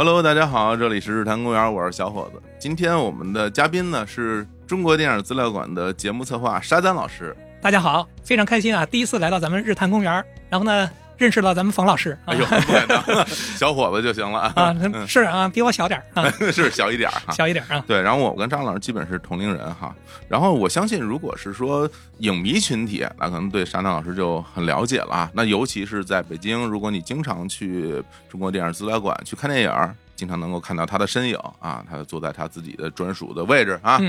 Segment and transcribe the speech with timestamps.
[0.00, 2.40] Hello，大家好，这里是日坛公园，我是小伙子。
[2.56, 7.36] 今天我们的嘉宾呢是中国电影资料馆的节目策划沙丹老师。
[7.60, 8.86] 大家好，非常开心啊！
[8.86, 10.88] 第一次来到咱们日坛公园，然后呢，
[11.18, 12.16] 认识了咱们冯老师。
[12.24, 14.74] 哎呦，不敢当，小伙子就行了啊！
[15.06, 17.84] 是啊，比我小点啊， 是小一点儿，小一点啊。
[17.86, 19.94] 对，然后我跟张老师基本是同龄人哈。
[20.28, 25.28] 然后我相信，如果是说影迷群体，那可能对沙丹老师就很了解了。
[25.34, 29.94] 那尤其是在北京，如果你经常去中国电影资料馆去看电影。
[30.18, 34.00] 经常能够看到他的身影啊，他坐在他自己的专属的位置啊，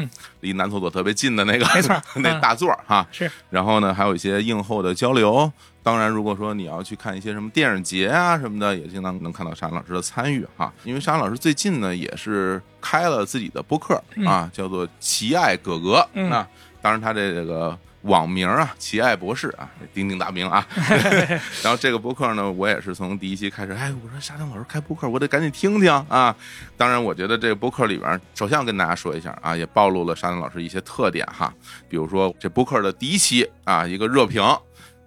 [0.41, 3.05] 离男厕所特别近的那个，没错， 那大座哈。
[3.12, 3.30] 是。
[3.52, 5.52] 然后呢，还有一些映后的交流。
[5.89, 10.72] 当然，如果说你要去看一些什么电影节啊什么的，也经常能看到沙老师的参与哈。
[10.83, 16.47] 因为沙老师最近呢，也是开了自己的播客啊，叫做“奇爱哥哥”啊。
[16.80, 17.77] 当然，他这个。
[18.03, 20.66] 网名啊，奇爱博士啊，鼎鼎大名啊。
[21.61, 26.33] 然后这个播客呢，我也是从第一期开始，哎，我说沙丁老师开播客，我得赶紧听听啊。
[26.77, 31.53] 当然，我觉得这个播客里边，首先要跟大家说一下啊，也暴露了沙丁老师一些特点哈。
[31.89, 34.42] 比如说这播客的第一期啊，一个热评。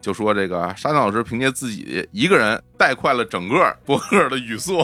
[0.02, 4.82] 就说这个沙赞老师凭借自己一个人带快了整个博客的语速，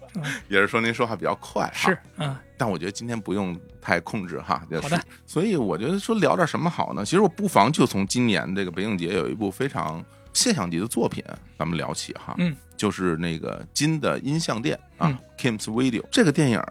[0.48, 1.68] 也是说您说话比较快。
[1.74, 4.62] 是，嗯，但我觉得今天不用太控制哈。
[4.80, 5.02] 好的。
[5.26, 7.02] 所以我觉得说聊点什么好呢？
[7.04, 11.24] 其实我不妨就从今年这个北影节有一部非常现象级的作品，
[11.58, 12.34] 咱们聊起哈。
[12.36, 16.62] 嗯，就是那个金的音像店啊，Kim's Video 这个电影。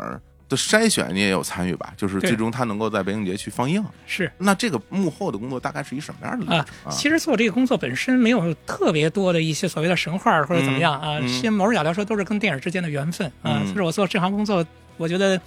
[0.49, 1.93] 的筛选你也有参与吧？
[1.97, 3.83] 就是最终它能够在北影节去放映。
[4.05, 6.65] 是，那这个幕后的工作大概是一什么样的啊？
[6.89, 13.61] 其实做这个工作本身没有特别多的一些所谓的神话或者怎么样啊，其实某种角度来说都是跟电影之间的缘分啊。
[13.67, 14.65] 就是我做这行工作，
[14.97, 15.39] 我觉得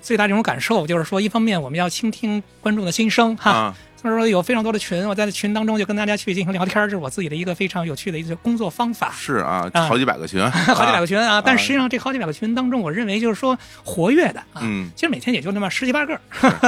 [0.00, 3.74] 最大这种感受就是说，一方面我们要倾听观众的心声哈。
[4.06, 9.12] 就是说有非常多的群，我在群当中就跟大家去进行聊天，这是我自己的一个非常有趣的一个工作方法。
[9.18, 11.42] 是啊，好几百个群， 好几百个群啊！
[11.44, 14.62] 但实际上这好几百个群当中，我认为就是说活跃的啊，
[14.94, 16.16] 其实每天也就那么十几八个。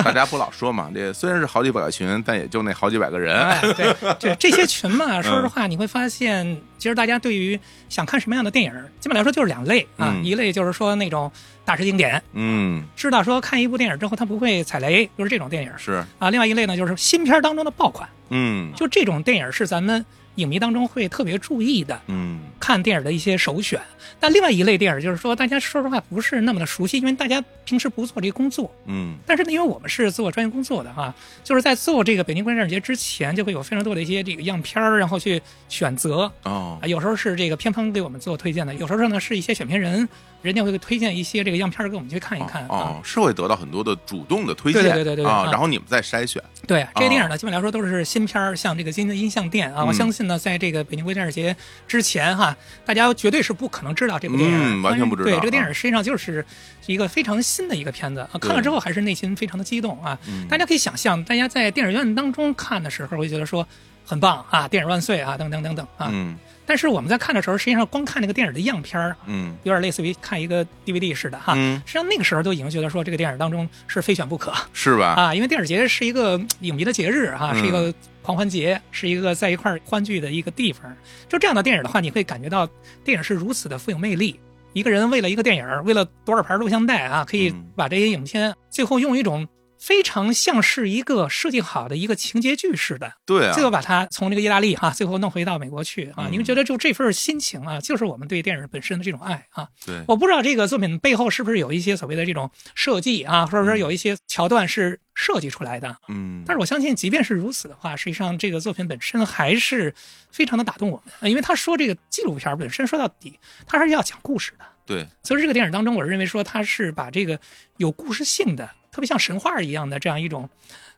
[0.03, 3.56] 大家不老说嘛，这虽然是好几百个群，但也就那好几百个人。
[3.76, 11.31] 对对， 这些群嘛，说实话你会发现，其实大家对于想看什么样的电影，基本来说就是两类啊，一类就是说那种。
[11.69, 16.31] 大师经典，嗯，知道说看一部电影之后他不会踩雷，就是这种电影是啊。
[16.31, 20.03] 另外一类呢，就是新片当中的爆款，嗯，就这种电影是咱们。
[20.37, 23.81] 影迷当中会特别注意的，嗯，看电影的一些首选。
[24.21, 29.17] 但另外一类电影就是说，大家说实话不是那么的熟悉，因为大家平时不做这个工作，嗯。
[29.27, 31.12] 但是呢，因为我们是做专业工作的哈，
[31.43, 36.31] 就是在做这个北京观影节之前，就会有非常多的一些这个样片儿，然后去选择。
[36.45, 40.09] 哦，有时候是这个片方给我们做推荐的，有时候呢是一些选片人，
[40.41, 42.66] 人家会推荐一些这个样片儿给我们去看一看。
[42.69, 46.43] 哦，是会得到很多的主动的推荐，对对对对啊，然后你们再筛选。
[46.66, 51.19] 对这些电影呢，基本来说都是新片儿，像这个金的音像店啊，我相信呢，在这个北京国际。
[51.19, 51.56] 电影节
[51.88, 52.56] 之前哈，
[52.87, 55.28] 大家绝对是不可能知道这部电影，完全不知道。
[55.28, 56.47] 对这个电影实际上就是
[56.87, 60.16] 一个非常新的一个片子啊，看了之后还是内心非常的激动啊。
[60.49, 63.66] 大家可以想象，大家在电影院当中看的时候，会觉得说
[64.06, 66.09] 很棒啊，电影万岁啊，等等等等啊。
[66.12, 66.38] 嗯。
[66.69, 71.55] 但是我们在看的时候，实际上光看那个电影的样片儿，嗯，有点类似于看一个 DVD 似的哈。
[71.56, 71.83] 嗯。
[71.87, 75.15] 实际上那个时候都已经觉得说这个电影当中是非选不可，是吧？
[75.15, 77.93] 啊，因为电影节是一个影迷的节日哈，是一个。
[78.21, 80.95] 狂欢节是一个在一块欢聚的一个地方，
[81.31, 82.69] 就这样的电影的话，你会感觉到
[83.03, 84.39] 电影是如此的富有魅力。
[84.75, 89.49] 一个人为了一个电影，为了多少盘录像带啊，可以把这些影片最后用一种。
[89.78, 99.69] 非常像是一个设计好的一个情节剧似的，对啊，最后把它从这个意大利哈，最后弄回到美国去啊，你们觉得就这份心情啊，就是我们对电影本身的这种爱啊。
[99.87, 109.94] 对，我不知道这个作品背后是不是有一些所谓的这种设计啊，或者说有一些桥段是设计出来的，嗯，但是我相信，即便是如此的话，实际上这个作品本身还是
[110.31, 117.38] 非常的打动我们，因为他说这个纪录片本身说到底，它是要讲故事的，对，所以这个电影当中，我认为说它是把这个
[117.76, 118.69] 有故事性的。
[118.99, 120.50] 特别像神话一样的这样一种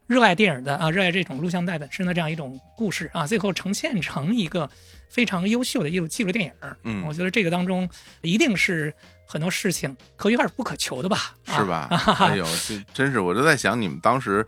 [0.07, 4.69] 热爱电影的啊，热爱这种录像带本身的这样一种故事啊，最后呈现成一个
[5.11, 6.53] 非常优秀的一种纪录电影。
[6.85, 7.87] 嗯，我觉得这个当中
[8.23, 8.91] 一定是
[9.27, 11.35] 很多事情可遇而不可求的吧？
[11.45, 11.89] 是吧？
[12.21, 14.47] 哎呦，这真是，我就在想，你们当时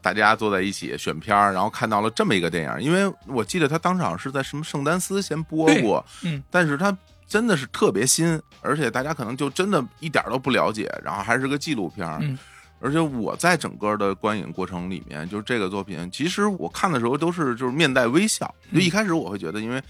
[0.00, 6.96] 大家坐在一起选片儿，然后看到了这么一个电影，因为我记得他当场是在什么圣丹斯先播过，嗯，但是他
[7.28, 12.08] 真的是特别新，而且大家可能就真的一点都不了解，然后还是个纪录片。
[12.22, 12.38] 嗯。
[12.84, 18.54] 而且我在整个的观影过程里面，就是这个作品，其实我看的时候都是就是面带微笑。
[18.70, 19.82] 就一开始我会觉得，因为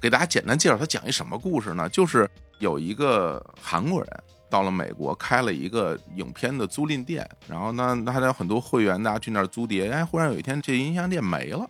[0.00, 1.86] 给大家简单介绍他讲一什么故事呢？
[1.90, 2.26] 就是
[2.58, 4.08] 有一个韩国人
[4.48, 9.90] 到了美国，开了一个影片的租赁店，然后呢，他有很多会员，大家去那儿租碟。
[9.90, 11.68] 哎，忽然有一天这音像店没了，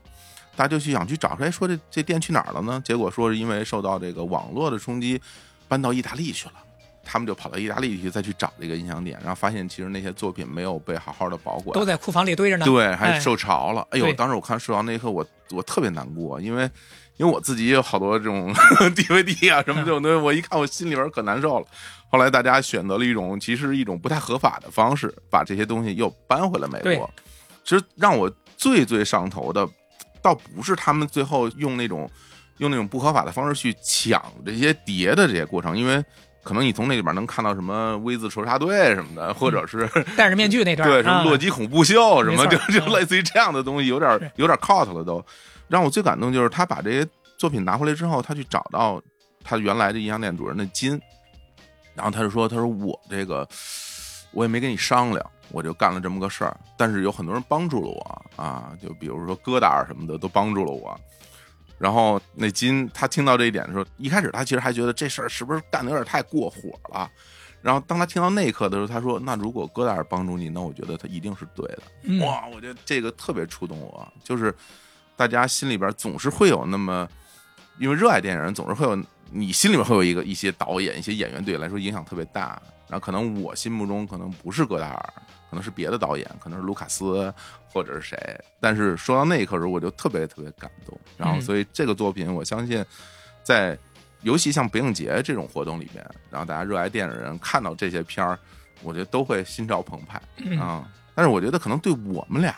[0.54, 2.80] 大家就去想去找谁，说这这店去哪儿了呢？
[2.84, 5.20] 结果说是因为受到这个网络的冲击，
[5.66, 6.54] 搬到意大利去了。
[7.10, 12.66] 他们就跑到意大利去再去找这个音响店，然后发现其实那些作品没有被好好的保管，都在库房里堆着呢。
[12.66, 13.86] 对，还受潮了。
[13.92, 16.70] 哎呦，当时我看受潮那一刻，我我特别难过，因为
[17.16, 18.52] 因为我自己也有好多这种
[18.94, 21.66] DVD 啊什么这种东西，我一看我心里边可难受了。
[22.10, 27.10] 后来大家选择了一种其实一种不太合法的方式，把这些东西又搬回了美国。
[27.64, 29.66] 其实让我最最上头的，
[30.20, 32.10] 倒不是他们最后用那种
[32.58, 36.02] 用那种不合法的方式去抢这些碟的这些过程，因为
[36.48, 39.86] 可能你从那里边能看到什么 V 字仇杀队什么的，或者是
[40.16, 45.22] 戴着面具那段，对，什么洛基恐怖秀什么，就就嗯类似于这样的东西，有点有点 cult 了都。
[45.68, 47.06] 让我最感动就是他把这些
[47.36, 48.98] 作品拿回来之后，他去找到
[49.44, 50.98] 他原来的音像店主人的金，
[51.94, 53.46] 然后他就说：“他说我这个
[54.30, 56.56] 我也没跟你商量，我就干了这么个事儿。
[56.78, 60.98] 但是有很多人帮助了我啊，就比如说戈达尔什么的都帮助了我。
[61.78, 67.10] 然后那金他听到这一点的时候，一开始他其实还觉得这事儿是不是干的有点太过火了。
[67.62, 74.54] 然后当他听到那一刻的时候，他说：‘那如果戈达尔帮助你，那我觉得他一定是对的。’嗯、哇，我觉得这个特别触动我，就是。”
[75.18, 77.08] 大家心里边总是会有那么，
[77.80, 78.96] 因为热爱电影人总是会有，
[79.32, 82.50] 你心里面会有一个一些导演、一些演员对你来说影响特别大。
[82.86, 85.12] 然后可能我心目中可能不是戈达尔，
[85.48, 87.32] 可能是别的导演，可能是卢卡斯
[87.72, 88.18] 或者是谁。
[88.60, 90.98] 但是说到那一刻时候，我就特别特别感动。
[91.16, 92.84] 然后所以这个作品，我相信
[93.42, 93.78] 在
[94.22, 98.38] 尤其像北影节这种活动里面，然后大家热爱电影人看到这些片儿，
[98.82, 100.18] 我觉得都会心潮澎湃
[100.58, 100.84] 啊、嗯。
[101.14, 102.54] 但是我觉得可能对我们俩。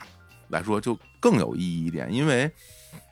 [0.51, 2.51] 来说就更有意义一点，因为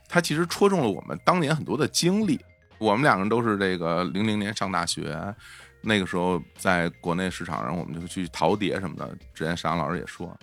[0.09, 2.37] 它其实戳中了我们当年很多的经历。
[2.79, 5.17] 我们两个人都是这个零零年上大学，
[5.81, 9.09] 那个时候在国内市场上，我们就去淘碟什么的。
[9.33, 10.37] 之前沈阳老师也说，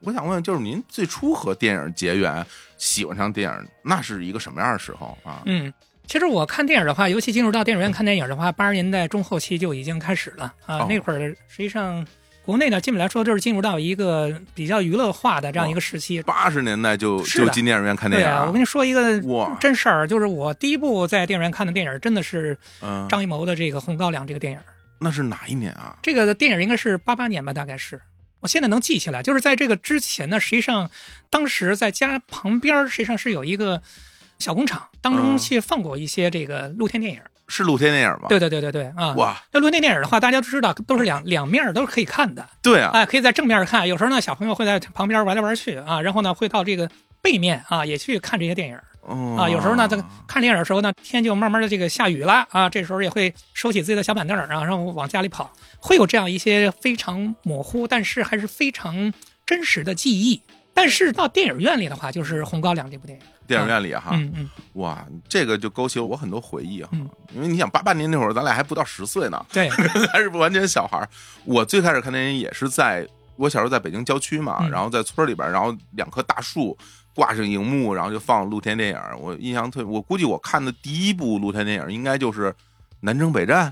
[0.00, 2.44] 我想问，就是您最初和电影结缘，
[2.76, 5.42] 喜欢上电影，那是一个什么样的时候啊？
[5.46, 5.72] 嗯，
[6.06, 10.78] 其实我看电影的话，尤其进入到电影院看电影的话，八十年代中后期就已经开始了啊。
[10.78, 11.18] 哦、那会儿
[11.48, 12.06] 实际上。
[12.44, 16.20] 国内呢，基本来说就是进入到一个比较娱乐化的这样一个时期。
[16.22, 18.30] 八十年代就就进电影院看电影、啊。
[18.30, 24.58] 对啊，我跟你说一个哇真事儿，就是我第一部在电影院看的电影，真的是嗯张艺谋的这个《红高粱》这个电影。
[25.02, 25.96] 那是哪一年啊？
[26.02, 28.00] 这个电影应该是八八年吧，大概是。
[28.40, 30.90] 我现在能记起来，就是在这个之前呢，实际上
[31.30, 33.82] 当时在家旁边实际上是有一个
[34.38, 37.20] 小工厂，当中去放过一些这个露天电影。
[37.20, 38.28] 嗯是露天电影吗？
[38.30, 39.12] 对对对对对啊！
[39.14, 42.48] 哇，那露天电影的话，大家都知道都是两两面都是可以看的。
[42.62, 46.90] 对啊，哎，可以在正面看，有时候呢，小朋友会在旁边玩来玩去啊，然后呢，会到这个
[47.20, 48.78] 背面啊，也去看这些电影。
[49.02, 49.96] 哦、啊，有时候呢，在
[50.26, 59.12] 看电影的时候呢，天就慢慢的这个下雨了啊，这时候也会收起自己的小板凳啊，然后往家里跑，会有这样一些非常模糊，但是还是非常
[59.44, 60.40] 真实的记忆。
[60.74, 63.24] 但是到电影院里的话，就是《红高粱》这部电影。
[63.46, 69.68] 电影院里哈，嗯嗯，哇，这个就勾起了我很多回忆哈、嗯，因为你想八八年那会儿，咱俩还不到十岁呢，对，
[70.10, 71.06] 还是不完全小孩。
[71.44, 73.06] 我最开始看电影也是在
[73.36, 76.74] 我小时候在北京郊区嘛，嗯、然后在村里边，然后两棵大树
[77.14, 78.98] 挂上荧幕，然后就放露天电影。
[79.18, 82.50] 我印象特，我估计我看的第一部露天电影应该就是
[83.00, 83.68] 《南征北战》，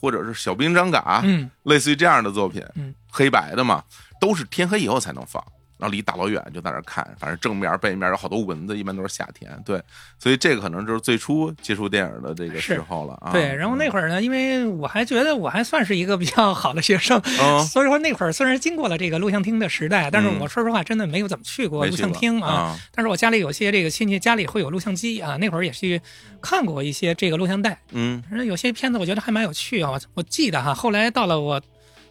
[0.00, 3.84] 或者是《小兵张嘎》，嗯，类似于这样的作品，嗯，黑白的嘛，
[4.20, 5.42] 都是天黑以后才能放。
[5.78, 9.50] 然后离大老远就在那看，反正正面背面有好多蚊子，一般都是夏天。
[9.64, 9.80] 对，
[10.18, 13.30] 所以这个可能就是最初接触电影的这个时候了啊。
[13.32, 22.50] 对，然后那会儿呢，因为我还觉得我还算是一个比较好的学生，嗯、所以说那会儿虽然经过了这个录像厅的时代，但是我说实话真的没有怎么去过录像厅啊。
[22.50, 26.02] 啊但是我家里有些这个亲戚家里会有录像机啊，那会儿也去
[26.42, 27.78] 看过一些这个录像带。
[27.92, 29.92] 嗯，反正有些片子我觉得还蛮有趣啊。
[30.14, 31.62] 我记得哈，后来到了我。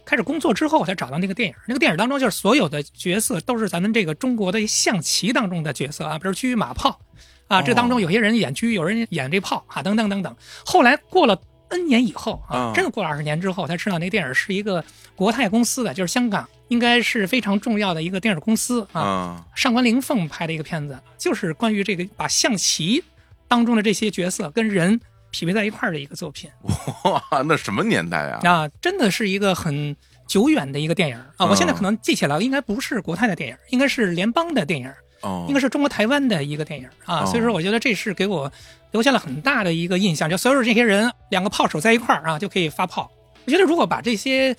[0.08, 1.54] 开始工作之后，我才找到那个电影。
[1.66, 6.98] 那个电影当中，就是所有的角色都是咱们这个中国的象棋当中的角色啊，比如车马炮
[7.46, 10.34] 啊，这当中有些人演车，有人演这炮啊，等等等等。
[10.64, 11.38] 后来过了
[11.68, 14.82] N 年以后啊，真的过了二十年之后，才知道那个电影是一个
[15.14, 23.04] 国泰公司的，就是香港应该是非常重要的一个电影公司啊，上官灵凤拍的一个片子，就是关于这个把象棋
[23.46, 24.98] 当中的这些角色跟人。
[25.30, 26.50] 匹配在一块儿的一个作品，
[27.04, 28.40] 哇，那什么年代啊？
[28.48, 29.94] 啊，真的是一个很
[30.26, 31.46] 久远的一个电影啊！
[31.46, 34.92] 我现在可能记起来了，应该不是国泰的电影，应该是联邦的电影，
[35.22, 37.24] 哦，应该是中国台湾的一个电影啊。
[37.26, 38.50] 所以说，我觉得这是给我
[38.90, 43.10] 留下了很大的一个印象，就所有这些人两个炮手在一块儿啊，就可以发炮。
[43.46, 44.54] 我觉得如果把这些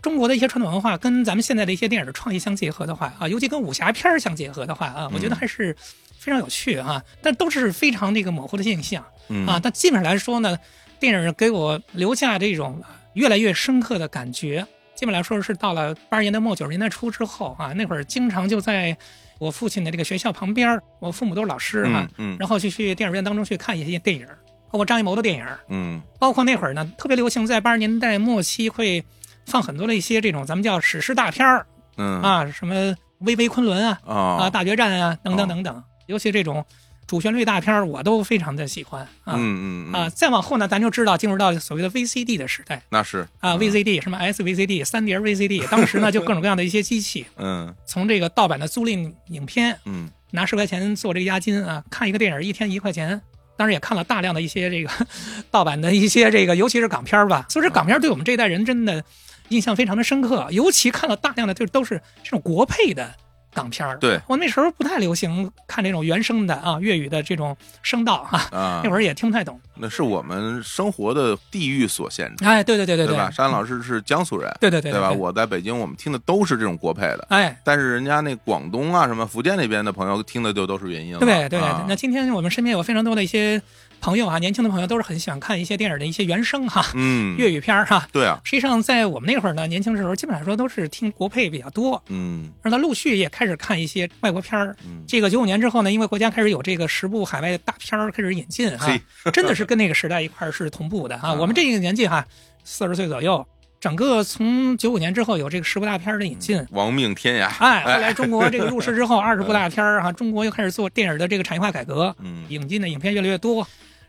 [0.00, 5.76] 中国的一些传统文化跟咱们现在的一些电影的创意相结合的话啊，尤其跟武侠片儿相结合的话啊，我觉得还是
[6.18, 7.00] 非常有趣啊。
[7.20, 9.04] 但都是非常那个模糊的现象。
[9.32, 9.46] 嗯。
[9.46, 10.58] 啊，但基本上来说呢，
[11.00, 12.82] 电影给我留下这种
[13.14, 14.66] 越来越深刻的感觉。
[14.94, 18.96] 基本来说是到了八十年代末九十年代初之后啊，那会儿经常就在
[19.40, 22.36] 我父亲的这个学校旁边，我父母都是老师哈、嗯，嗯。
[22.38, 24.26] 然后就去电影院当中去看一些电影
[24.70, 26.00] 包括张艺谋的电影，嗯。
[26.20, 29.04] 包括那会儿呢，特别流行在八十年代末期会
[29.46, 32.22] 放很多的一些这种咱们叫史诗大片儿嗯。
[32.22, 32.74] 啊，什么
[33.18, 35.48] 《巍巍昆仑》啊，啊，啊大决战啊，等等哦。
[35.48, 36.64] 等等，尤其这种
[37.12, 39.34] 主旋律大片儿我都非常的喜欢啊。
[39.36, 53.20] 嗯嗯啊，，再往后呢，咱就知道进入到所谓的 VCD 的时代那是啊，VCD 什么 SVCD、三碟 VCD，当时呢就各种各样的一些机器， 嗯从这个盗版的租赁影片，嗯拿十块钱做这个押金啊，看一个电影一天一块钱。
[53.58, 54.90] 当然也看了大量的一些这个
[55.52, 57.44] 盗版的一些这个，尤其是港片儿吧。
[57.50, 59.04] 所以说港片儿对我们这一代人真的
[59.50, 63.14] 印象非常的深刻，尤其看了大量的就都是这种国配的
[63.54, 63.96] 港片儿。
[63.98, 69.60] 对我那时候不太流行看这种原声的啊，粤语的这种声道啊，啊 那，会儿也听不太懂。
[69.74, 73.30] 那是我们生活的地域所限制，哎，对对对对对吧？
[73.30, 75.08] 山老师是江苏人，对对对对吧？
[75.08, 81.18] 对我在北京，我们听的都是这种国配的，哎，但是人家那广东啊、什么福建那边的朋友听的就都是原音了。
[81.20, 83.60] 对对，啊那今天我们身边有非常多的一些
[84.02, 88.08] 朋友啊，年轻的朋友都是很喜欢看一些电影的一些原声哈，嗯，粤语片儿哈。
[88.12, 94.76] 对啊，实际上，在我们那会儿呢，年轻的时候基本上说都是听国配比较多，嗯让他陆续也开始看一些外国片儿。
[94.84, 98.92] 嗯，这个九五年之后呢，因为国家开始有这个十部海外大片儿开始引进哈，
[99.32, 101.28] 真的是跟那个时代一块儿是同步的啊。
[101.28, 102.26] 啊我们这个年纪哈，
[102.64, 103.46] 四十岁左右，
[103.80, 106.66] 整个从九五年之后有这个十部大片儿的引进。
[106.72, 113.64] 亡命天涯，哎，后来中国这个入世之后，二十部大片儿哈，中国又开始做电影的这个产业化改革，嗯，引进的影片越来越多。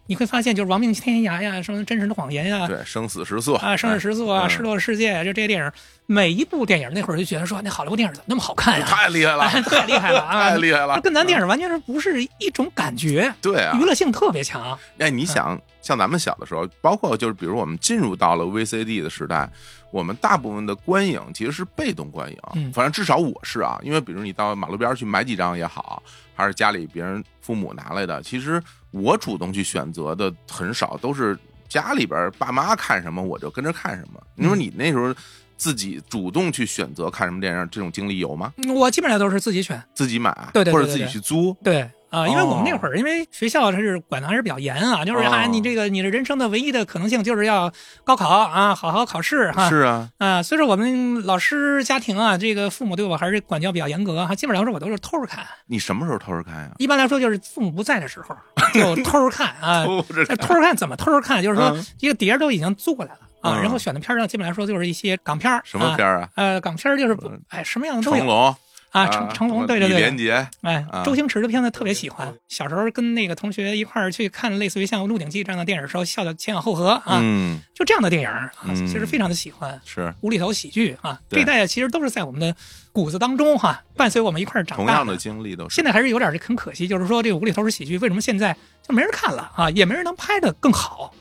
[0.05, 5.71] 你会发现，就是《亡命天涯》呀，什么《真实的谎言》呀，对，生死时速啊，《生死时速》啊，嗯《失落世界》就这些电影，
[6.05, 8.85] 每一部电影那会儿就觉得说，那好莱坞电影怎么那么好看呀？
[8.85, 10.49] 太厉害了，哎 太厉害了啊！
[10.51, 13.77] 太厉害了，跟咱电影完全是不是一种感觉，对啊。
[13.79, 14.77] 娱，乐性特别强。
[14.97, 19.49] 哎，你想，像咱们小的时候，包括就是比如我们进入到了 VCD 的时代，
[19.91, 22.71] 我们大部分的观影其实是被动观影，嗯。
[22.73, 26.03] 反正至少我是啊，因为比如你到马路边去买几张也好，
[26.35, 28.61] 还是家里别人父母拿来的，其实
[28.93, 34.21] 我主动去选择的很少，都是家里边爸妈看什么我就跟着看什么。
[34.35, 35.13] 你说嗯你那时候
[35.57, 38.53] 自己主动去选择看什么电影，这种经历有吗？
[38.57, 47.71] 嗯我基本上都是自己选，自己买，啊对对对或者自己去租，对啊，因为我们那哦会儿，因为学校它是管的还是比较严啊，就是哦啊，你这个你的人生的唯一的可能性就是要
[48.03, 49.67] 高考啊，好好考试哈。
[49.67, 54.35] 是啊，啊，所以说我们老师家庭啊，这个父母对我还是管教比较严格哈。
[54.35, 56.71] 基本上说我都是偷着看，你什么时候偷着看呀？
[56.77, 58.35] 一般来说就是父母不在的时候
[58.73, 59.83] 就偷着看啊。
[59.89, 61.41] 偷着看，那偷着看怎么偷着看？
[61.41, 66.21] 就是说嗯一个碟儿都已经租过来了啊，嗯然后选的片儿上基本来说就是一些港片儿什么片儿？
[66.21, 66.29] 啊？
[66.35, 68.55] 呃，港片儿就是不哎什么样的都有成龙
[68.93, 72.31] 啊，成成龙，对对对李连，杰，哎啊，周星驰的片子特别喜欢。
[72.47, 79.81] 小时候跟那个同学一块儿去看类似于像《鹿鼎记》这样的电影的时候，笑得前仰后合啊，嗯，就这样的电影啊，嗯其实非常的喜欢。
[79.83, 82.55] 是无厘头喜剧啊，这一代其实都是在我们的
[82.91, 85.73] 骨子当中哈，伴随我们一块儿长大同样的经历都是。
[85.75, 88.55] 现在还是有点儿很可惜，就是说这个无厘头喜剧为什么现在
[88.87, 91.11] 就没人看了啊，也没人能拍的更好。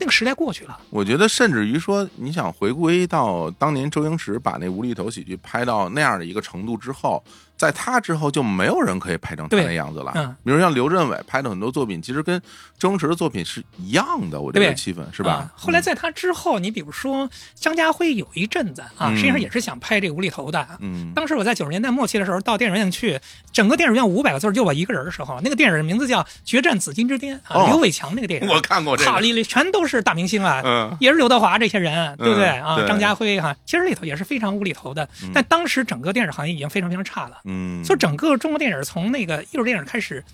[0.00, 7.22] 那个时代过去了，我觉得，甚至于说，你想回归到当年周星驰把那无厘头喜剧拍到那样的一个程度之后，
[7.60, 10.12] 在他之后就没有人可以拍成他那样子了。
[10.14, 10.34] 嗯。
[10.42, 12.40] 比如像刘镇伟拍的很多作品，其实跟
[12.78, 15.32] 周星驰的作品是一样的，我觉得气氛是吧？
[15.32, 15.52] 啊？
[15.54, 20.66] 后来在他之后，你比如说张家辉有一阵子啊，嗯实际上也是想拍这个无厘头的。
[20.80, 23.20] 嗯，当时我在九十年代末期的时候，到电影院去，
[23.52, 27.66] 整个电影院五百个字就我一个人的时候，那个电影名字叫《决战紫金之巅》啊，哦。
[27.66, 30.96] 刘伟强那个电影， 我看过这个，哈里里全都是大明星啊，嗯。
[30.98, 32.46] 也是刘德华这些人，对不对？
[32.46, 32.80] 啊？
[32.88, 35.06] 张家辉哈，其实里头也是非常无厘头的。
[35.34, 40.24] 但当时整个电影行业已经非常非常差了，嗯，就整个中国电影从那个艺术电影开始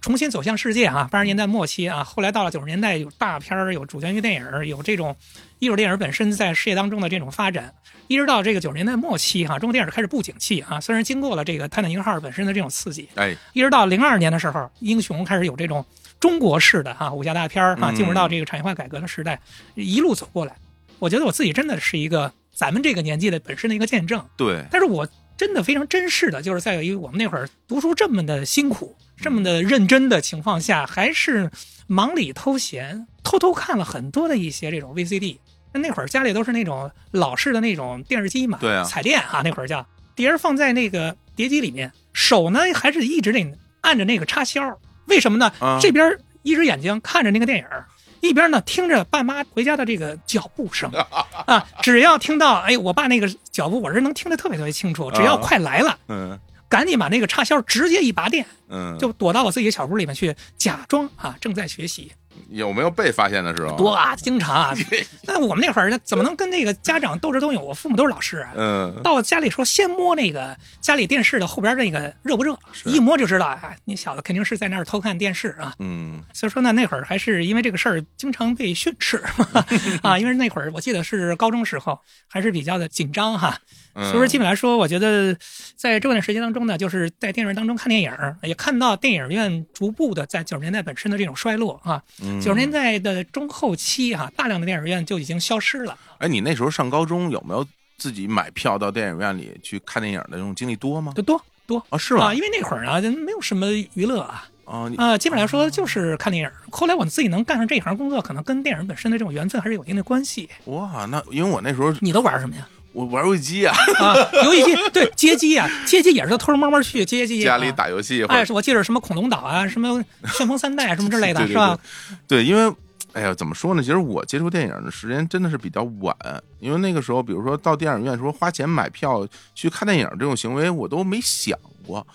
[0.00, 1.08] 重新走向世界啊。
[1.10, 5.16] 八十年代末期啊，后来到了九十年代，有大片儿，有主旋律电影，有这种
[5.58, 7.72] 艺术电影本身在事业当中的这种发展，
[8.06, 10.80] 一直到这个九十年代末期哈，中国电影开始不景气啊。
[10.80, 15.84] 虽然经过了这个泰坦尼克号本身的这种刺激，哎，一直到零二年的时候，英雄开始有这种
[16.20, 19.40] 中国式的哈武侠大片儿哈，嗯进入到这个产业化改革的时代，
[19.74, 20.54] 一路走过来，
[20.98, 24.24] 我觉得我自己真的是一个咱们这个年纪的本身的一个见证。
[24.36, 31.50] 对，但是我真的非常珍视的，就是在于我们那会儿读书这么的辛苦、这么的认真的情况下，还是
[31.86, 35.38] 忙里偷闲，偷偷看了很多的一些这种 VCD。
[35.72, 45.52] 那那会儿家里都是那种老式的那种电视机嘛，对啊彩电啊，那会儿叫碟儿放在那个碟机里面，手呢还是一直得按着那个插销，为什么呢？
[45.60, 47.86] 啊这边一只眼睛看着那个电影儿。
[48.28, 50.90] 一边呢听着爸妈回家的这个脚步声
[51.46, 55.10] 啊，只要听到哎我爸那个脚步，我是能听得特别特别清楚。
[55.12, 62.10] 只要啊快来了，嗯赶紧把那个插销直接一拔电，嗯，就躲到我自己的小屋里面去，假装啊正在学习。
[62.50, 63.76] 有没有被发现的时候？
[63.76, 64.74] 多啊，经常啊。
[65.26, 67.64] 那我们那会儿怎么能跟那个家长斗智斗勇？
[67.64, 68.52] 我父母都是老师啊。
[68.56, 75.74] 嗯，到家里说先摸那个家里电视的后边那个热不热，一摸就知道啊，你小子肯定是在那儿偷看电视啊。
[75.78, 79.22] 嗯，所以说呢，那会儿还是因为这个事儿经常被训斥
[80.02, 83.58] 啊，因为那会儿我记得是高中时候，还是比较的紧张哈。
[83.94, 85.34] 所以说，基本来说，我觉得
[85.74, 88.12] 在这段时间当中呢，就是在电影院当中看电影，
[88.42, 92.02] 也看到电影院逐步的在九十年代本身的这种衰落啊。
[92.40, 95.96] 九十年代的中后期哈，大量的电影院就已经消失了。
[96.18, 97.66] 哎，你那时候上高中有没有
[97.96, 101.12] 自己买票到电影院里去看电影的这种经历多吗？
[101.16, 102.32] 就多多啊，是吗？
[102.34, 104.48] 因为那会儿啊，没有什么娱乐啊。
[104.64, 106.50] 啊啊，基本来说就是看电影。
[106.72, 110.48] 后来我自己能干上这一行工作，可能跟电影本身的这种缘分还是有一定的关系。
[110.64, 112.66] 哇，那因为我那时候你都玩什么呀？
[112.96, 118.24] 我玩游戏机啊，啊，游戏机 对街机啊，街机也是偷偷摸摸去街机家里打游戏。
[118.24, 121.78] 哎，我记得什么恐龙岛啊，什么旋风三代 什么之类的，是吧？
[122.26, 122.74] 对，因为
[123.12, 123.82] 哎呀，怎么说呢？
[123.82, 126.16] 其实我接触电影的时间真的是比较晚，
[126.58, 132.06] 因为那个时候，比如说到电影院说花钱买票去看电影这种行为，我都没想过。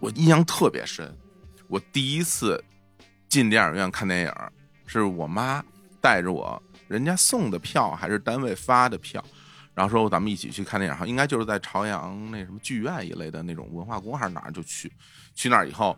[0.00, 1.10] 我印象特别深，
[1.66, 2.62] 我第一次
[3.26, 4.32] 进电影院看电影，
[4.86, 5.64] 是我妈
[5.98, 9.24] 带着我，人家送的票还是单位发的票。
[9.76, 14.90] 然后说咱们一起去看电影，应该就是在朝阳那什么剧院一类的那种文化宫还是哪儿就去，
[15.34, 15.94] 去那儿以后，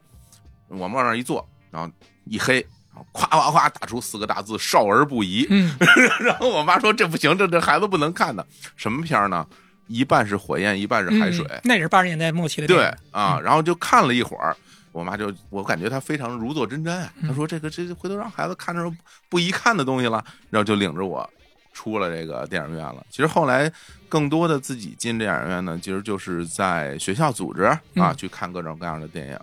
[0.66, 1.88] 我们往那儿一坐，然后
[2.25, 2.56] 一黑，
[2.92, 5.47] 然后咵咵咵打出四个大字“少儿不宜”，
[6.18, 8.44] 然后我妈说这不行，这这孩子不能看的，
[8.75, 9.47] 什么片呢？
[9.87, 12.92] 一半是火焰，一半是海水，那也是八十年代末期的对。
[13.12, 14.54] 啊，然后就看了一会儿，
[14.90, 18.92] 我妈就我感觉她非常如坐针毡，她说这个这回头让孩子看着
[19.30, 21.30] 不宜看的东西了，然后就领着我。
[21.78, 23.06] 出了这个电影院了。
[23.08, 23.73] 其实后来
[24.08, 27.62] 更多的自己进电影院呢，其实就是在学校组织
[27.94, 29.38] 啊去看各种各样的电影。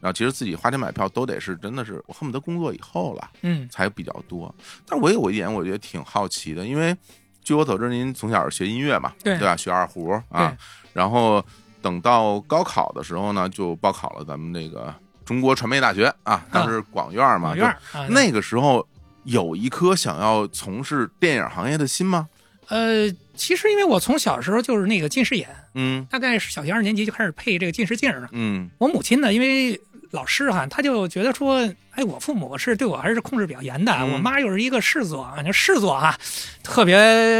[0.00, 4.52] 然后其实自己花钱买票都得是真的是我恨不得工作以后了，嗯，才比较多。
[4.84, 6.96] 但我有一点我觉得挺好奇的，因为
[7.44, 9.56] 据我所知，您从小是学音乐嘛，对对吧？
[9.56, 10.56] 学二胡啊，
[10.92, 11.44] 然后
[11.80, 14.92] 等到高考的时候呢，就报考了咱们那个
[15.24, 17.76] 中国传媒大学啊，当时广院嘛，广院
[18.08, 18.84] 那个时候。
[19.26, 22.28] 有一颗想要从事电影行业的心吗？
[22.68, 36.18] 呃，其实因为我从小时候就是那个近视眼，嗯，大概是小学二年级就开始配这个近视镜了，嗯，我母亲呢，因为老师哈，他就觉得说，哎，我父母是对我还是控制比较严的，我妈又是一个视作，那视作啊，
[36.64, 36.96] 特别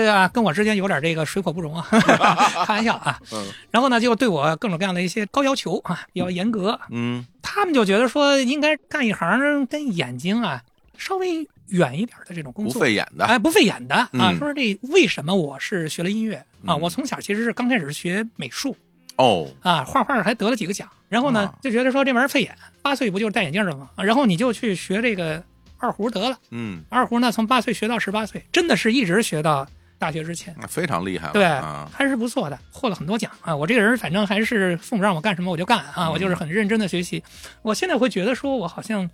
[0.07, 1.87] 啊，跟我之间有点这个水火不容啊，
[2.65, 10.63] 开玩笑啊，嗯，然后呢，就对我各种各样的一些高要求啊，比较严格，嗯，他们就觉得说，应该干一行跟眼睛啊
[10.97, 11.49] 稍微。
[11.69, 14.33] 远一点的这种工作，不费眼的，哎，不费眼的啊！
[14.39, 16.77] 说这为什么我是学了音乐啊？
[16.77, 18.77] 我从小其实是刚开始学美术，
[19.17, 23.91] 哦，啊，画画还得了几个奖，然后呢就觉得说这玩意儿费眼，八岁不就是戴眼镜了吗？
[23.97, 25.43] 然后你就去学这个
[25.79, 29.67] 二胡得了，嗯，二胡呢从八岁学到十八岁，真的是一直学到
[29.99, 31.45] 大学之前，非常厉害，对，
[31.91, 33.57] 还是不错的，获了很多奖啊！
[33.57, 37.25] 我这个人反正还是父母让我干什么我就干啊，我就是很认真的学习。
[37.63, 39.11] 我现在会觉得说我好像。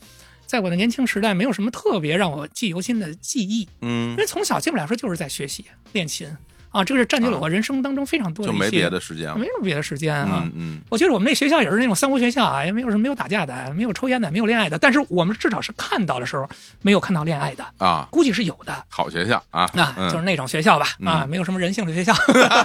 [0.53, 6.29] 在我的年轻时代，没有什么特别让我记忆犹新的记忆，嗯，因为从小基本来说就是在学习练琴。
[6.73, 16.49] 啊，这个是占据了我人生当中非常多的就没别的时间了，没什么别的时间啊，嗯，我记得我们那学校也是那种三无学校啊，也没有什么没有打架的，没有抽烟的，没有恋爱的，但是我们至少是看到的时候
[16.81, 22.15] 没有看到恋爱的啊，估计是有的，好学校啊，啊，就是那种学校吧，啊，没有什么人性的学校，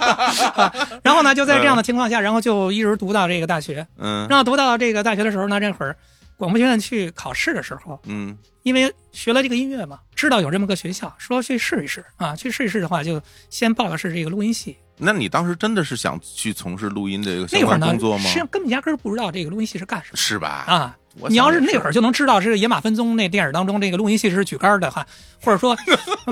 [1.04, 5.94] 然后呢，就在这样的情况下，然后就一直读到这个大学，嗯，然后读到这个大学的时候呢，这会儿。
[6.38, 12.34] 广播学院去考试的时候，嗯，因为学了这个音乐嘛，知道有这么个学校，说去试一试啊。
[12.36, 13.20] 去试一试的话，就
[13.50, 14.78] 先报的是这个录音系。
[14.96, 18.24] 那你当时真的是想去从事录音这个相关工作吗？
[18.24, 20.64] 实际上根本压根儿不知道这个录音系是干什么，是吧？
[20.66, 20.96] 啊，
[21.28, 25.06] 你要是那会儿就能知道是《野马分鬃》那电影当中这个录音系是举杆的话，
[25.42, 25.76] 或者说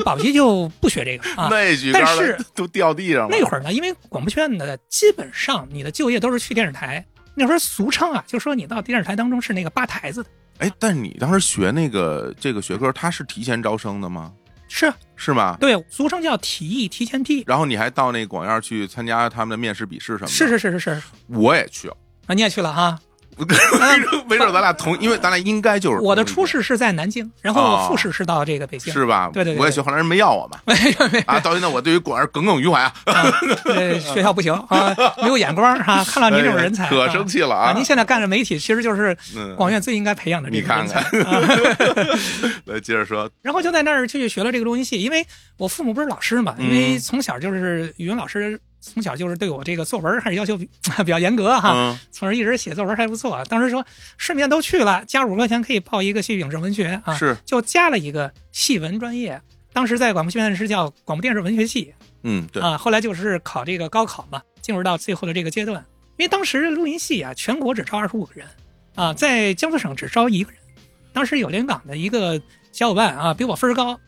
[0.04, 1.46] 保不齐就不学这个啊。
[1.50, 3.36] 那举杆但是都掉地上了。
[3.36, 7.04] 那会儿呢，因为广播学院的基本上你的就业都是去电视台，
[7.36, 10.30] 那时候俗称啊，就说你到电视台当中是那个吧台子的。
[10.58, 14.32] 哎，但是你当时学那个这个学科，它是提前招生的吗？
[14.68, 15.56] 是是吗？
[15.60, 17.44] 对，俗称叫提艺，提前批。
[17.46, 20.28] 然后你还到那广院去参加他们的面试笔试什么的？
[20.28, 21.96] 是是是是是，我也去了
[22.26, 22.98] 啊，你也去了哈。
[24.28, 29.30] 没准咱俩同，因为咱俩应该就是我的初试是在南京，然后我复试是到这个北京，是吧？
[29.32, 30.58] 对对对，我也去，后来人没要我嘛。
[31.26, 32.92] 啊，到现在我对于广院耿耿于怀啊。
[33.64, 37.72] 对，学校不行啊， 没有眼光啊，看到您这种人才，可生气了啊！
[37.76, 39.16] 您现在干着媒体，其实就是
[39.56, 41.04] 广院最应该培养的这种人才。
[42.64, 43.30] 来，接着说。
[43.42, 45.26] 然后就在那儿去学了这个录音系，因为
[45.58, 48.58] 我父母不是老师嘛，因为从小就是语文老师。
[48.92, 50.68] 从小就是对我这个作文还是要求比
[51.04, 53.42] 比较严格哈，嗯从而一直写作文还不错。
[53.48, 53.84] 当时说
[54.16, 59.40] 顺便都去了，加五块钱可以报一个戏剧影视文学啊，是，就加了一个戏文专业。
[59.72, 65.84] 当时在广播学院是叫广播电视文学系嗯，对，啊，后来就是考这个高考嘛，进入到最后的这个阶段。
[66.16, 68.46] 因为当时录音系啊，全国只招二十五个人
[68.94, 70.60] 啊，在江苏省只招一个人。
[71.12, 72.40] 当时有连云港的一个
[72.72, 73.98] 小伙伴啊，比我分高，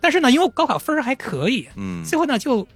[0.00, 2.66] 但是呢，因为我高考分还可以，嗯最后呢就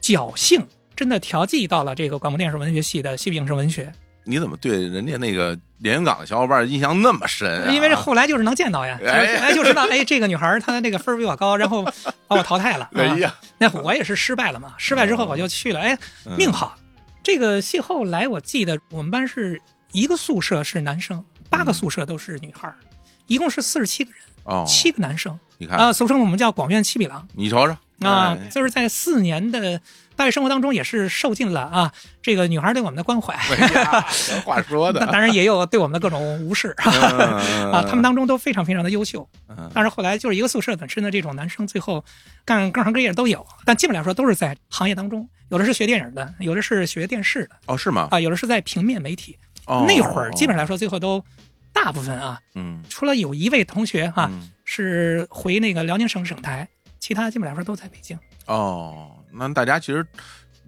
[0.00, 0.64] 侥幸
[0.98, 3.92] 真的调剂到了这个广播电视文学系的戏剧影视文学，
[4.24, 7.70] 你怎么对人家那个连云港的小伙伴印象那么深啊？
[7.70, 9.36] 因为后来就是能见到呀，哎。
[9.36, 11.84] 哎就知道哎这个女孩儿她那个分儿比我高，然后
[12.26, 12.86] 把我淘汰了。
[12.86, 16.36] 啊 哎呀，那我也是失败了嘛，失败之后我就去了，哎，嗯。
[16.36, 16.76] 命好。
[17.22, 22.74] 这个戏后来我记得我们班是一个宿舍是男生，八个宿舍都是女孩儿，
[23.28, 25.38] 一共是四十七个人，哦，七个男生。
[25.58, 27.24] 你看，啊，俗称我们叫广院七匹狼。
[27.34, 29.80] 你瞅瞅啊哎，就是在四年的
[30.14, 33.36] 大学生活当中，也是受尽了啊这个女孩对我们的关怀，
[34.44, 35.00] 话说的。
[35.00, 36.74] 那， 当然也有对我们的各种无视。
[36.78, 36.90] 啊，
[37.72, 39.28] 啊他们当中都非常非常的优秀。
[39.48, 39.70] 嗯。
[39.74, 42.04] 但是后来就是一个宿舍本身的这种男生，最后
[42.44, 47.50] 干各行各业都有，但基本来说都是在行业当中，有的是学电影的，有的是学电视的。
[47.66, 48.08] 哦是吗？
[48.10, 49.36] 啊，有的是在平面媒体。
[49.66, 49.84] 哦。
[49.88, 51.24] 那会儿基本上来说，最后都
[51.72, 58.18] 大部分啊，嗯除了有一位同学哈、嗯是回那个辽宁省省台，其他基本来说都在北京。
[58.46, 60.06] 哦，那大家其实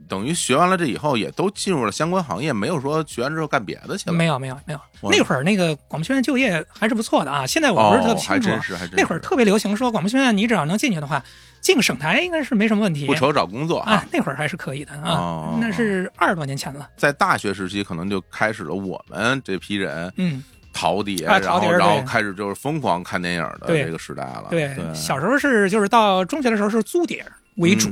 [0.08, 4.12] 等于学完了这以后，也都进入了相关行业，没有说学完之后干别的去了。
[4.12, 7.46] 没有没有没有，那会儿那个广播学院就业还是不错的啊。
[7.46, 11.22] 现在我不是特别，清楚，那会儿特别流行说广播学院，你只要能进去的话，
[11.60, 13.06] 进个省台应该是没什么问题。
[13.06, 16.88] 不愁找工作啊啊。，那会儿还是可以的啊，哦那是二十多年前了。
[16.96, 24.46] 在大学时期，可能就开始了我们这批人嗯，淘碟，啊然后然后开始就是疯狂看电影的这个时代了。
[24.50, 27.24] 对，对，小时候是就是到中学的时候是租碟
[27.56, 27.90] 为主。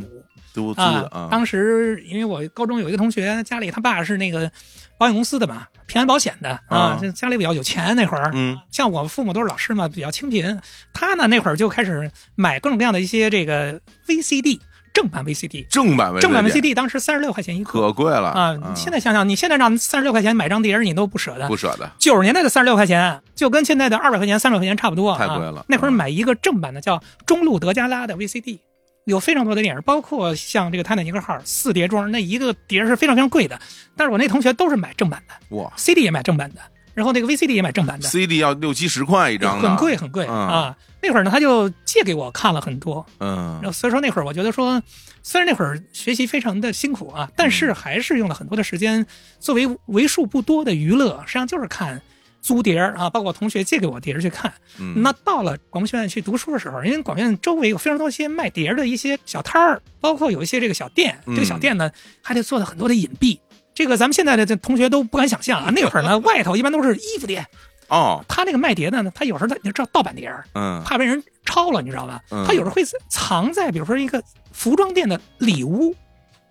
[0.55, 4.51] 租租啊的，啊，当时因为我高中有一个同学，家里他爸是那个
[4.97, 8.33] 保险公司的嘛，平安保险的啊啊，家里比较有钱那会儿。
[8.35, 10.59] 嗯像我父母都是老师嘛，比较清贫。
[10.93, 14.59] 他呢那会儿就开始买各种各样的一些这个 VCD
[14.92, 18.31] 正版 VCD，正版 VCD 正版 VCD 当时三十六块钱一个可贵了。
[18.31, 18.55] 啊。
[18.55, 21.46] 你现在想想，你现在让三十六块钱买张碟儿，你都不舍得。
[21.48, 21.90] 不舍得。
[21.98, 25.64] 九十年代的三十六块钱，就跟现在的二百块钱、三百块钱差不多、啊，太贵了。
[25.68, 28.59] 那会儿买一个正版的叫中路德加拉的 VCD，
[29.05, 33.59] 有非常多的电影，包括像这个《泰坦尼克号》四碟装，那一个碟是非常非常贵的。
[33.96, 35.57] 但是我那同学都是买正版的。
[35.57, 36.61] 哇，CD 也买正版的，
[36.98, 40.34] 然后那个 VCD 也买正版的，，CD 要六七十块一张，很贵很贵、嗯。
[40.34, 40.76] 啊。
[41.00, 43.61] 那会儿呢，他就借给我看了很多，嗯。
[43.62, 44.82] 然后所以说那会儿我觉得说，
[45.22, 49.06] 虽然那会儿学习非常的辛苦啊，但是还是用了很多的时间
[49.38, 52.02] 作为为数不多的娱乐，实际上就是看
[52.42, 54.52] 租碟儿啊，包括我同学借给我碟儿去看。
[54.80, 61.37] 嗯，那到了广播学院去读书的时候，因为广院周围有非常多一些卖碟儿的一些小摊儿，包括有一些这个小店，嗯。
[61.37, 61.88] 这个小店呢
[62.20, 63.38] 还得做的很多的隐蔽。
[63.79, 67.47] 这个咱们现在的这同学都不敢想象啊，那会儿呢外头一般都是衣服店，
[67.87, 72.21] 哦，他那个卖碟的呢，他有时候他你知道盗版碟儿，嗯怕被人抄了，你知道吧？
[72.33, 75.95] 嗯他有时候会藏在，比如说一个服装店的里屋，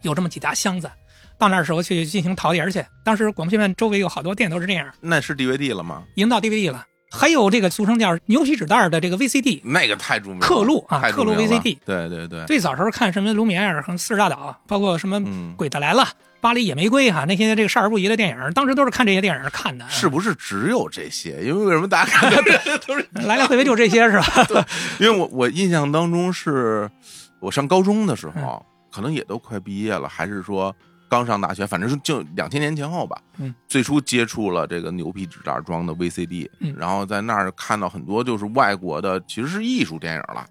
[0.03, 0.89] 有这么几大箱子。
[1.37, 2.81] 到那儿时候去进行淘碟儿去。
[3.03, 6.03] 当时广播学院周围有好多店都是这样，那是 DVD 了吗？
[6.15, 6.85] 已经到 DVD 了。
[7.09, 16.05] 还有这个俗称叫牛皮纸袋的这个 VCD，那个太著名了，刻录啊刻录 VCD 对对对，最早时候看什么卢米埃尔和四十大岛，包括什么嗯鬼子来了、
[16.41, 19.87] 巴黎野玫瑰哈、那些这个少儿不宜的电影，当时都是看这些电影看的。
[19.89, 21.41] 是不是只有这些？
[21.43, 22.41] 因为为什么大家看的
[22.85, 23.07] 都是？
[23.25, 24.65] 来来回回就这些是吧？
[24.99, 26.89] 因为我我印象当中是，
[27.39, 30.75] 我上高中的时嗯候，可能也都快毕业了，还是说
[31.09, 33.21] 刚上大学，反正是就两千年前后吧。
[33.37, 40.45] 嗯，最初接触了这个牛皮纸袋装的 VCD，嗯然后在那儿看到很多就是外国的，其实是艺术电影了。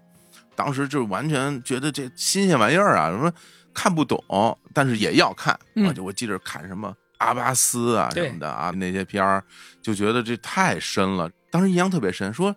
[0.55, 3.31] 当时就完全觉得这新鲜玩意儿啊，什么
[3.73, 5.57] 看不懂，但是也要看。
[5.75, 9.43] 嗯我就我记着看什么阿巴斯啊什么的啊那些片儿，
[9.81, 11.29] 就觉得这太深了。
[11.51, 12.55] 当时印象特别深，说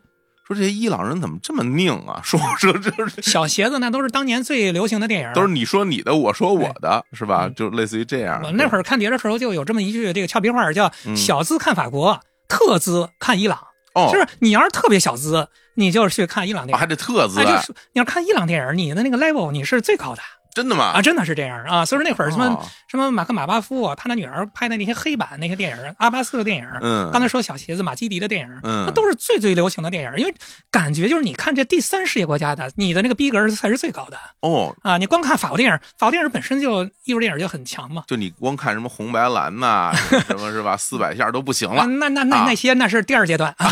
[0.55, 2.21] 说这些伊朗人怎么这么拧啊？
[2.25, 7.47] 说说这是小鞋子那都是当年最流行的电影，都是你说你的，我说我的，是吧？
[7.47, 8.41] 嗯就类似于这样。
[8.45, 13.59] 我那会儿看碟的时候就有这么一句这个俏皮话，叫嗯“小资看法国，特资看伊朗”。
[13.95, 16.77] 哦，就是你要是特别小资，你就是去看伊朗电影。
[16.77, 20.23] 啊还得特资哎，就啊，是你要看伊朗电影，你的那个 level 你是最高的
[20.55, 20.93] 真的吗？
[20.95, 21.85] 啊，真的是这样啊。
[21.85, 30.35] 所以说那会儿什么、哦什么马克马巴夫啊，他那女儿拍的那些黑板那些电影，阿巴斯的电影，嗯刚才说小鞋子马基迪的电影，嗯那都是最最流行的电影，因为
[30.73, 34.99] 感觉就是你看这第三世界国家的，你的那个逼格才是最高的哦，啊。
[34.99, 38.03] 你光看法国电影，法国电影本身就艺术电影就很强嘛。
[38.09, 39.93] 就你光看什么红白蓝呐，
[40.27, 40.77] 什么是吧？
[40.77, 41.87] 四百下都不行啊了。
[41.87, 43.71] 那那那啊那些那是第二阶段啊，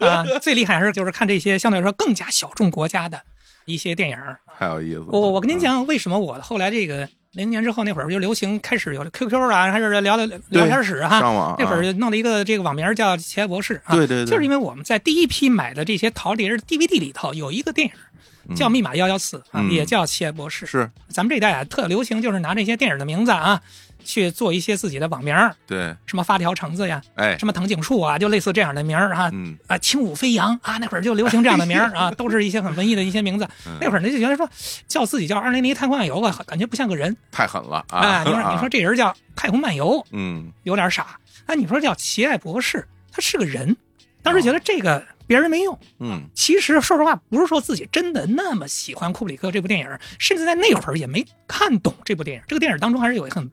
[0.00, 3.20] 啊，最厉害还是就是看这些相对来说更加小众国家的
[3.64, 4.16] 一些电影。
[4.58, 5.04] 太有意思。
[5.08, 20.66] 我我跟您嗯，讲，为什么我后来这个零年之后那会儿就流行开始有 QQ 啊，还是聊聊聊天室哈，上网那会儿弄了一个这个网名叫“奇爱博士”，对对对，就是因为我们在第一批买的这些淘碟 DVD 里头有一个电影叫《密码幺幺四》啊，也叫《奇爱博士》。
[20.68, 23.60] 是，咱们这一代啊特流行，就是拿这些电影的名字啊。
[24.04, 25.34] 去做一些自己的网名
[25.66, 33.48] 对，什么发条橙子呀，哎，什么藤井树啊，就类似这样的名儿啊，嗯啊，轻舞飞扬啊，那会儿就流行这样的名儿 啊，都是一些很文艺的一些名字。
[33.80, 34.48] 那会儿呢就觉得说，
[34.86, 38.22] 叫自己叫二零零太空漫游吧，感觉不像个人，太狠了啊！
[38.24, 41.18] 你说你说这人叫太空漫游，嗯，有点傻。
[41.46, 43.76] 哎，你说叫奇爱博士，他是个人，
[44.22, 49.88] 当时觉得这个别人没用，嗯，其实说实话，不是说自己真的那么喜欢库布里克这部电影，
[50.18, 52.42] 甚至在那会儿也没看懂这部电影。
[52.46, 53.50] 这个电影当中还是有很。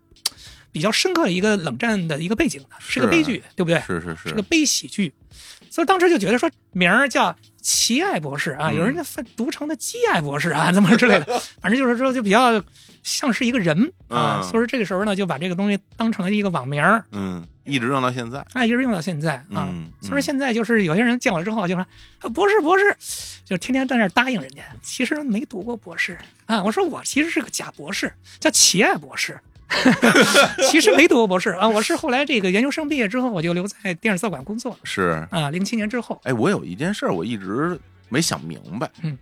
[0.72, 3.80] 比较深刻的一个冷战的一个背景的，是个悲剧，对不对？
[3.82, 5.14] 是是是，是个悲喜剧，
[5.70, 9.04] 所以当时就觉得说名儿叫奇爱博士啊，有人家
[9.36, 12.64] 读成的基爱博士啊， 怎么之类的，反正就是说就比较
[13.04, 16.82] 像是一个人啊，所以说这个时候呢就把这个东西当成了一个网名
[17.12, 19.70] 嗯，一直用到现在，哎，一直用到现在啊。
[20.00, 22.96] 所以说现在就是有些人见我之后就说博士博士，
[23.46, 26.64] 就天天在那答应人家，其实没读过博士啊。
[26.64, 29.40] 我说我其实是个假博士，叫奇爱博士。
[30.70, 34.78] 其实没读过博士啊，我是后来这个研究生毕业之后，我就留在电影色馆工作。
[34.84, 36.20] 是啊，零七年之后。
[36.24, 37.80] 哎，我有一件事我一直
[38.10, 39.18] 没想明白，嗯，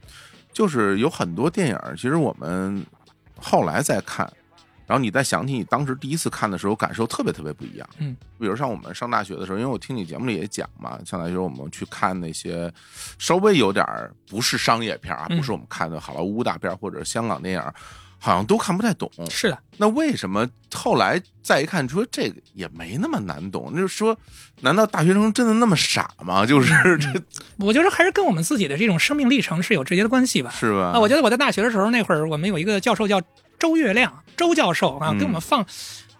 [0.51, 2.83] 就是有很多电影，其实我们
[3.39, 4.31] 后来再看，
[4.87, 7.87] 然后你再想起你当时第一次看的时候，感受特别特别不一样。
[7.99, 12.71] 嗯，比如像我们上大学的时候，因为我听你节目里也讲嘛，上大学我们去看那些
[13.19, 13.85] 稍微有点
[14.27, 17.63] 不是商业片啊，不是我们看的好莱坞大片或者香港电影。
[18.19, 19.57] 好像都看不太懂，是的。
[19.77, 23.73] 那为什么后来再一看，说这个也没那么难懂？
[23.73, 24.15] 就是说，
[24.61, 26.43] 难道大学生真的那么傻吗？
[26.47, 27.07] 就是这，
[27.57, 30.53] 我觉得还是跟我们自己的这种生命历程是有直接的关系吧？
[30.59, 30.91] 是吧？
[30.93, 33.21] 啊，我觉得我在大学的时候，那会儿我们有一个教授叫
[33.57, 35.65] 周月亮，周教授啊，给我们放。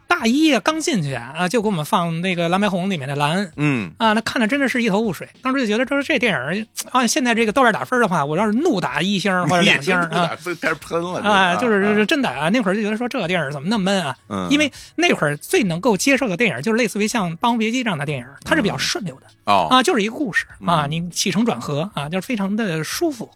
[0.10, 5.30] 大一啊，刚进去啊，就给我们放那个蓝白红里面的蓝，嗯啊，那看的真的是一头雾水。
[5.43, 12.50] 当时就觉得，说这电影按现在这个豆瓣打分的话，我要是怒打一星或者两星 啊，开始喷了啊，就是真的啊。
[12.50, 14.17] 那会儿就觉得说这个电影怎么那么闷啊？
[14.30, 23.30] 嗯，因为那会儿最能够接受的电影就是类似于像《霸王别姬》这样的电影，它是比较顺溜的哦啊，就是一个故事啊，你起承转合啊，就是非常的舒服。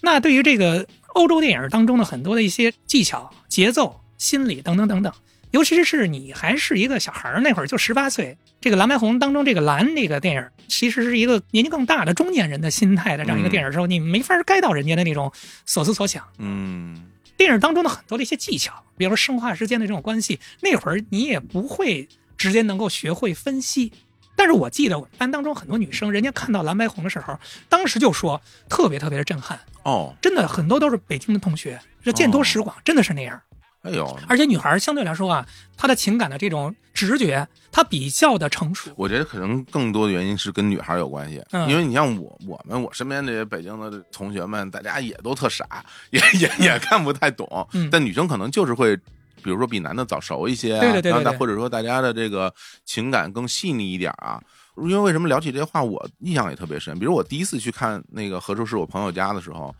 [0.00, 5.12] 那对于这个欧洲电影当中的很多的一些技巧、节奏、心理等等等等。
[5.54, 8.36] 尤其是你还是一个小孩儿，那会儿就十八岁。
[8.60, 15.30] 这个蓝白红当中，这个蓝这个电影，其实是一个年纪更大的中年人的心态的这样一个电影的时候，你没法该到人家的那种
[15.64, 16.26] 所思所想。
[16.38, 17.04] 嗯，
[17.36, 23.92] 电影当中的很多的一些技巧，比如说生化之间的这种关系，那会儿你也不会直接能够学会分析。
[24.34, 27.38] 但是我记得我们班当中很多女生，人家看到蓝白红的时候，
[27.68, 29.60] 当时就说特别特别的震撼。
[29.84, 33.40] 哦，真的很多都是北京的同学，这见多识广，真的是那样。
[33.84, 38.90] 哎呦，而且女孩相对来说啊，她的情感的这种直觉，她比较的成熟。
[38.96, 47.46] 我觉得可能更多的原因是跟女孩有关系，因为你像我，我们我身边这些北京的同学们，大家也都特傻， 也也也看不太懂。
[47.92, 48.96] 但女生可能就是会，
[49.42, 52.50] 比如说比男的早熟一些，对对对对，或者说大家的这个
[52.86, 54.40] 情感更细腻一点啊。
[54.78, 56.98] 因为为什么聊起这些话，我印象也特别深。
[56.98, 59.74] 比如我第一次去看那个何处是我朋友家的时候。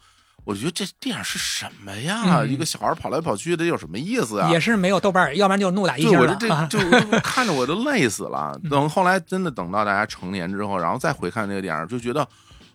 [0.45, 2.45] 我觉得这电影是什么呀？
[2.45, 4.51] 一个小孩跑来跑去的，有什么意思啊？
[4.51, 6.37] 也是没有豆瓣，要不然就怒打一星了。
[6.39, 8.55] 这这就看着我都累死了。
[8.69, 12.29] 等后来真的等到大家成年之后，然后再回看这个电影，就觉得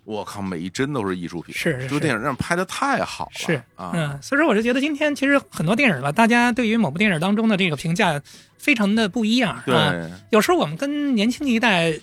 [0.03, 1.53] 我靠，每一帧都是艺术品。
[1.53, 3.31] 是，这个电影样拍的太好了。
[3.35, 8.19] 是啊，嗯，所以说我就觉得今天其实很多电影吧，大家对于某部电影当中的这个评价
[8.57, 9.61] 非常的不一样。
[9.63, 11.93] 对，有时候我们跟年轻一代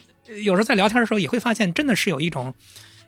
[0.45, 2.55] 有时候在聊天的时候，也会发现真的是有一种。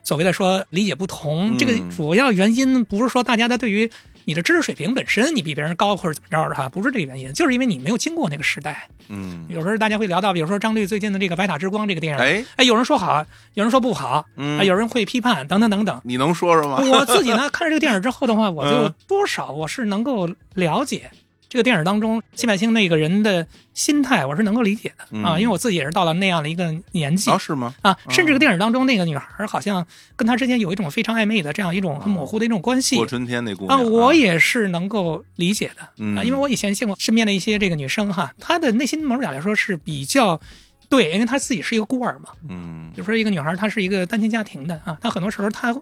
[0.09, 3.87] 所谓的说理解不同，这个主要原因不是说大家的对于
[4.25, 8.89] 你的知识水平本身你比别人高或者怎么着的哈，不是这个原因，就是因为你没有经过那个时代。
[9.07, 16.01] 嗯，有时候大家会聊到，比如说张律最近的这个《白塔之光》这个电影，哎哎，有人说好，有人说不好，嗯，有人会批判，等等等等。
[16.03, 16.83] 你能说说吗？
[16.91, 21.11] 我自己呢， 看了这个电影之后的话，我就多少我是能够了解。
[21.49, 27.73] 这个电影当中，谢柏青那个人的心态，我是能够理解的啊，因为我自己也是到了那样的一个年纪啊，是吗？
[27.81, 29.85] 啊，甚至这个电影当中那个女孩好像
[30.15, 32.97] 跟他之间有一种非常暧昧的这样一种很模糊的一种关系。
[32.97, 35.81] 过春天那姑娘啊，我也是能够理解的
[36.15, 40.39] 啊，因为我以前见过身边的一些这个女生哈，她的内心某种角度来说是比较
[40.87, 45.75] 对，因为她自己是一个孤儿嘛，嗯，比如说一个女孩，她是一个单亲家庭的啊，她很多时候她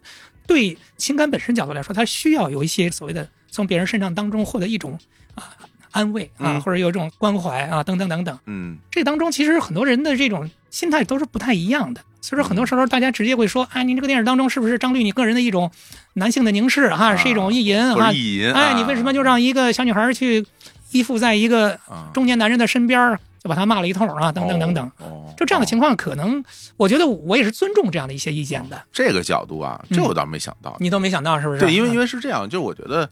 [0.46, 4.98] 对情感本身角度来说，她需要有一些所谓的从别人身上当中获得一种
[5.38, 5.56] 啊。
[5.92, 8.38] 安慰啊，或者有这种关怀啊，等等等等。
[8.46, 12.02] 嗯，这当中其实很多人的这种心态都是不太一样的。
[12.22, 15.72] 所以说，很多时候大家直接会说：“哎，您这个电影当中是不是张律你个人的一种
[16.14, 18.12] 男性的凝视哈，是一种意淫哈？
[18.12, 18.54] 意淫。
[18.54, 20.46] 哎，你为什么就让一个小女孩去
[20.92, 24.92] 依附在一个啊，中年男人的身边儿，就把他骂了一通啊，等等等等。
[24.98, 26.44] 哦，就这样的情况，可能
[26.76, 28.80] 我觉得我也是尊重这样的一些意见的。
[28.92, 30.76] 这个角度啊，这我倒没想到。
[30.80, 31.62] 你都没想到是不是？
[31.62, 33.10] 对，因为因为为是这样，就我觉得，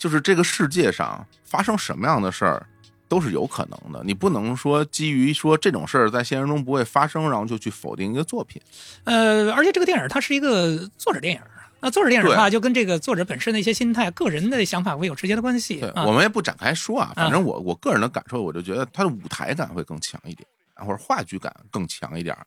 [0.00, 2.66] 就是这个世界上发生什么样的事儿
[3.06, 8.60] 都是有可能的，你不能说基于说这种事儿在现实中不会发生，然后就去否定一个作品。
[9.04, 11.40] 呃，而且这个电影它是一个作者电影。
[11.82, 16.04] 那作者电影的话，就跟这个作者本身的一些心态、个人的想法会有直接的关系对，啊。
[16.04, 22.46] 我们也不展开说啊，反正我我个人的感受，我就觉得它的舞台感会更强一点，或者话剧感更强一点儿。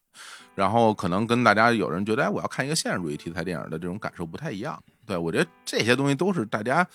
[0.56, 4.82] 然后可能跟大家有人觉得，哎，我要看一个现实主义题材电影的这种感受不太一样。
[5.06, 6.88] 对我觉得这些东西都是大家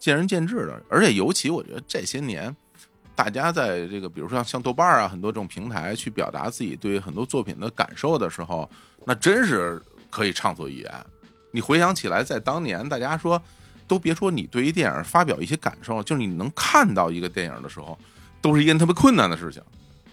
[0.00, 2.54] 见仁见智的，而且尤其我觉得这些年。
[3.14, 8.68] 大家在这个，比如说像像豆瓣啊，很多这种平台去表达自己对很多作品的感受的时候，
[9.04, 10.90] 那真是可以畅所欲言。
[11.50, 13.42] 你回想起来，在当年，大家说
[13.86, 17.98] 都别说你对于电影发表一些感受，就是你能看到一个电影的时候，
[18.40, 19.62] 都是一件特别困难的事情。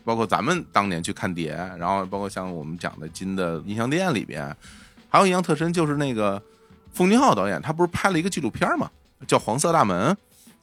[0.03, 4.53] 包括咱们当年去看碟，然后包括像我们讲的金的音像店里边，
[5.07, 6.41] 还有印象特深就是那个
[6.91, 8.91] 奉俊昊导演，他不是拍了一个纪录片嘛，
[9.25, 10.11] 叫《黄色大门》，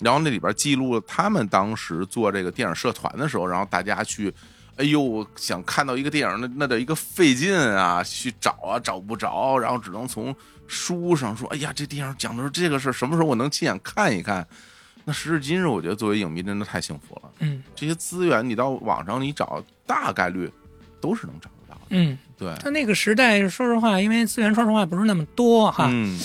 [0.01, 4.33] 然后那里边记录了他们当时做这个电影社团的时候，然后大家去。
[4.77, 10.35] 哎呦，想看到一个电影，那那得一个费劲啊，去找啊，找不着，然后只能从
[10.67, 14.45] 书上说，哎呀，这电影讲的是这个事儿，什么时候我能亲眼看一看？
[15.05, 17.31] 那时至今日，我觉得作为影迷真的太幸福了。
[17.39, 20.51] 嗯这些资源你到网上你找，大概率
[21.01, 21.87] 都是能找得到的。
[21.91, 26.19] 嗯，对，他那个时代，说实话，因为资源说实话不是那么多哈，嗯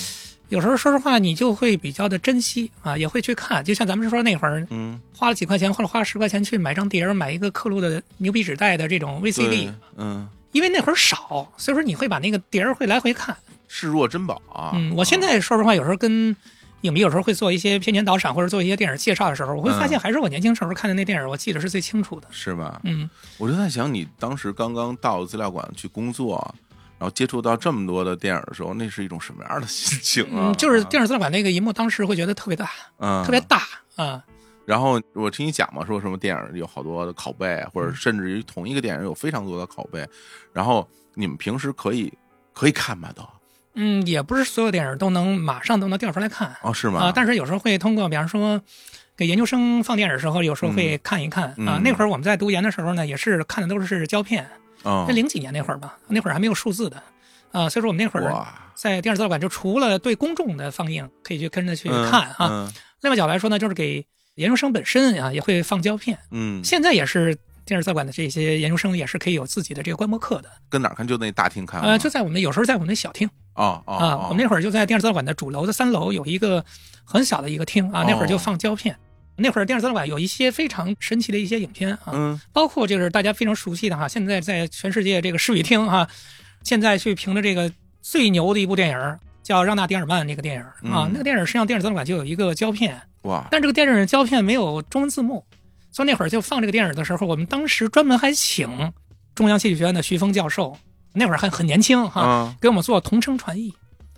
[0.50, 3.64] 有时候说实话你就会比较的珍惜啊，也会去看。
[3.64, 13.36] 就像咱们说那会儿嗯，花了几块钱或者花了十块钱去买张碟儿，买一个刻录的牛皮纸袋的这种 VCD，嗯，因为那会儿少，所以说你会把那个碟儿会来回看。
[13.68, 14.72] 视若珍宝啊。
[14.74, 16.34] 嗯，我现在说实话，有时候跟
[16.80, 22.26] 影迷有时候会做一些片前导赏或者做一些电影介绍的时候，我会发现还是我年轻时候看的那电影，我记得是最清楚的。
[22.32, 22.80] 是吧？
[22.82, 23.08] 嗯
[23.38, 26.52] 我就在想，你当时刚刚到资料馆去工作，
[27.00, 30.52] 然后接触到这么多的电影的时候，那是一种什么样的心情啊？
[30.52, 33.62] 嗯，就是电影资料馆那个银幕，当时会觉得特别大，嗯，特别大
[33.96, 34.22] 啊。
[34.66, 40.06] 然后我听你讲嘛，说什么电影有好多的拷贝，或嗯者甚至于同一个电影有非常多的拷贝，
[40.52, 42.12] 然后你们平时可以
[42.52, 43.26] 可以看吧都？
[43.74, 47.00] 嗯，也不是所有电影都能马上都能调出来看哦，是吗？
[47.00, 48.60] 啊，但是有时候会通过，比方说。
[49.16, 51.78] 给研究生放电影的时候，有时候会看一看、嗯啊。
[51.84, 54.48] 那会儿我们在读研的时候呢，也是看的都是胶片。
[54.82, 57.02] 哦那零几年那会儿吧，那会儿还没有数字的，
[57.52, 66.18] 啊，所以说我们那会儿，在电视资料馆就除了对公众的放映可以去跟着去嗯看啊，嗯另外角度来说呢，就是给研究生本身啊也会放胶片。
[66.30, 70.50] 嗯，现在也是电视资料馆的这些研究生也是可以有自己的这个观摩课的。
[70.68, 71.06] 跟哪儿看？
[71.06, 71.88] 就那大厅看吗？
[71.88, 76.64] 呃，就在我们有时候在我们的小厅啊，哦我们那会儿就在电视资料馆的主楼的三楼有一个
[77.04, 78.96] 很小的一个厅啊，那会儿就放胶片。
[79.40, 82.40] 那会儿电视资料馆有一些非常神奇的一些影片啊，嗯。
[82.52, 86.06] 包括就是大家非常熟悉的哈，现在在全世界这个视语厅哈，
[86.62, 87.72] 现在去评的这个
[88.02, 90.60] 最牛的一部电影叫《让·纳迪尔曼》那个电影
[90.92, 91.10] 啊，嗯。
[91.12, 93.46] 那个电影实际上电视资料馆就有一个胶片，哇。
[93.50, 95.44] 但这个电影胶片没有中文字幕，
[95.90, 98.92] 所以那会儿就放这个电影的时候，我们当时专门还请
[99.34, 100.76] 中央戏剧学院的徐峰教授，
[101.14, 103.74] 那会儿还很年轻哈，啊给我们做同声传译，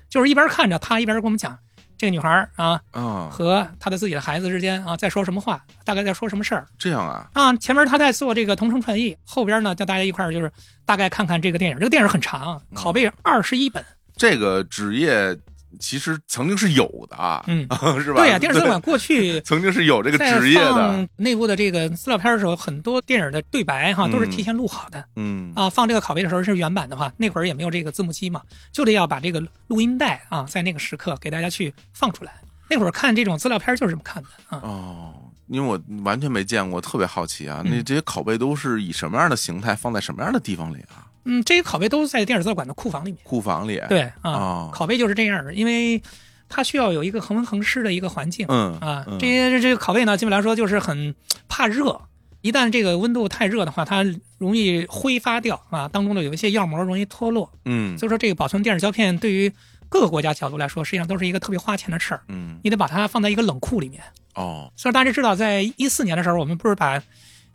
[0.08, 1.56] 就是一边看着他一边给我们讲
[2.02, 6.66] 这个女孩啊啊，和她的自己的孩子之间啊在说什么话，大概在说什么事儿。
[6.76, 10.50] 这样啊，啊，前面她在做这个同声传译，后边呢叫大家一块儿就是
[10.84, 11.78] 大概看看这个电影。
[11.78, 13.84] 这个电影很长，拷贝二十一本。
[14.16, 15.38] 这个职业
[15.80, 17.66] 其实曾经是有的啊，嗯，
[18.02, 18.20] 是吧？
[18.20, 25.04] 对呀、电视资料馆过去 曾经是有这个职业的，放内部的这个资料片的时候，很多电影的对白哈都是提前录好的。
[25.16, 32.32] 嗯啊，放这个拷贝的时候是原版的话，那会儿也没有这个字幕机嘛，就得要把这个录音带啊，在那个时刻给大家去放出来。
[32.68, 34.60] 那会儿看这种资料片就是这么看的啊。
[34.62, 35.14] 哦。
[35.48, 37.60] 因为我完全没见过，特别好奇啊！
[37.66, 41.04] 嗯那这些拷贝都是以什么样的形态放在什么样的地方里啊？
[41.24, 43.18] 嗯，这些拷贝都在电影资料馆的库房里面。
[43.22, 46.02] 库房里？，对啊，哦拷贝就是这样的，因为
[46.48, 48.46] 它需要有一个恒温恒湿的一个环境。
[48.48, 51.14] 嗯啊，嗯这些这个拷贝呢，基本来说就是很
[51.48, 52.00] 怕热，
[52.40, 54.04] 一旦这个温度太热的话，它
[54.38, 57.50] 容易挥发掉啊，当中的有一些药膜容易脱落。
[57.64, 59.52] 嗯所以说，这个保存电影胶片对于
[59.88, 62.22] 各个国家角度来说，实际上都是一个特别花钱的事儿。
[62.28, 64.02] 嗯你得把它放在一个冷库里面。
[64.34, 67.00] 哦所以大家知道，在一四年的时候，我们不是把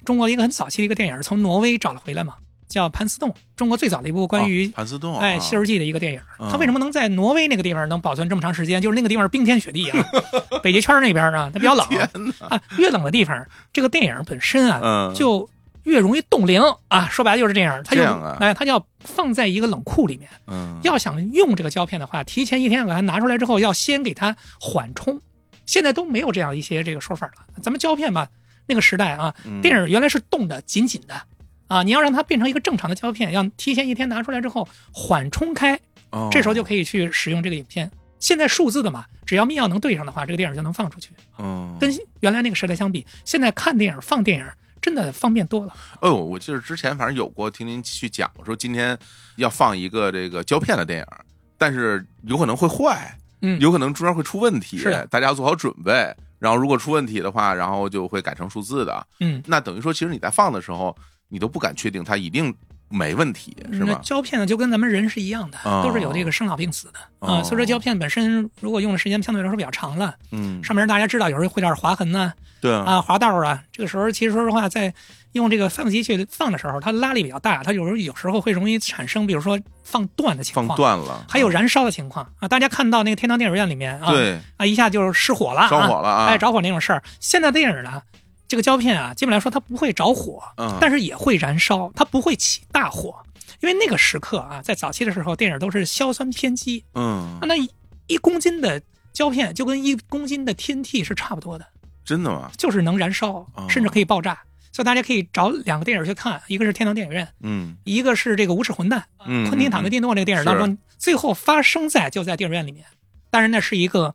[0.06, 2.36] 中国的一个很早期的一个电影从挪威找了回来嘛，
[2.68, 6.20] 叫《盘丝洞》，中国最早的一部关于哦盘丝洞哎《啊西游记》的一个电影。
[6.40, 8.82] 嗯它为什么能在挪威那个地方能保存这么长时间？
[8.82, 10.06] 就是那个地方冰天雪地啊，
[10.62, 11.86] 北极圈那边啊，它比较冷
[12.40, 15.50] 啊，越冷的地方，这个电影本身啊嗯就
[15.84, 17.08] 越容易冻龄啊。
[17.10, 18.04] 说白了就是这样，它就
[18.40, 20.30] 哎，它就要放在一个冷库里面。
[20.48, 25.20] 嗯要想用这个胶片的话，提前一天把它拿出来之后，要先给它缓冲。
[25.66, 27.34] 现在都没有这样一些这个说法了。
[27.62, 28.28] 咱们胶片吧，
[28.68, 31.14] 那个时代啊，嗯电影原来是冻得紧紧的
[31.68, 35.80] 啊，你要让它变成一个正常的胶片，要提前一天拿出来之后缓冲开，
[36.12, 37.90] 哦这时候就可以去使用这个影片。
[38.20, 41.12] 现在数字的嘛，只要密钥能对上的话，这个电影就能放出去。
[41.38, 44.46] 嗯，跟原来那个时代相比，现在看电影、放电影
[44.82, 45.74] 真的方便多了。
[46.02, 48.98] 哦，我记得之前反正有过听您去讲说今天
[49.36, 51.06] 要放一个这个胶片的电影，
[51.58, 56.16] 但是有可能会坏，嗯有可能中间会出问题，是的大家要做好准备。
[56.40, 59.08] 然后如果出问题的话，然后就会改成数字的。
[59.20, 60.96] 嗯，那等于说，其实你在放的时候，
[61.30, 62.54] 你都不敢确定它一定
[62.90, 64.02] 没问题，是那吧？
[64.04, 67.40] 胶片呢，就跟咱们人是一样的，哦都是有这个生老病死的啊。
[67.40, 74.94] 哦所以说胶片本身如果用的时间相对来说比较长了，嗯，上面大家知道有时候会点划痕呐、对啊、划道啊，这个时候其实说实话，在
[75.34, 82.48] 用这个放机去放的时候，它拉力比较大，它有时候有时候会容易产生，比如说放断的情况放，断了，还有燃烧的情况啊。
[82.48, 87.04] 大家看到那个天堂电影院里面啊，对啊一下就是失火了，着火了啊哎，着火那种事儿。
[87.20, 88.02] 现在电影呢，
[88.48, 93.16] 这个胶片啊，基本来说它不会着火，嗯但是也会燃烧，它不会起大火，
[93.62, 97.70] 因为那个时刻啊，在早期的时候，电影都是硝酸偏激，嗯，那一
[98.08, 98.82] 一公斤的
[99.14, 101.66] 胶片就跟一公斤的 TNT 是差不多的。
[102.06, 102.50] 真的吗？
[102.58, 104.40] 就是能燃烧哦，甚至可以爆炸。
[104.72, 109.00] 所以大家可以找两个电影去看，一个是《天堂电影院》，嗯一个是这个《无耻混蛋》。
[109.26, 112.86] 嗯，昆汀·塔伦蒂诺这个电影当中，最后发生在就在电影院里面。
[113.30, 114.14] 当然，那是一个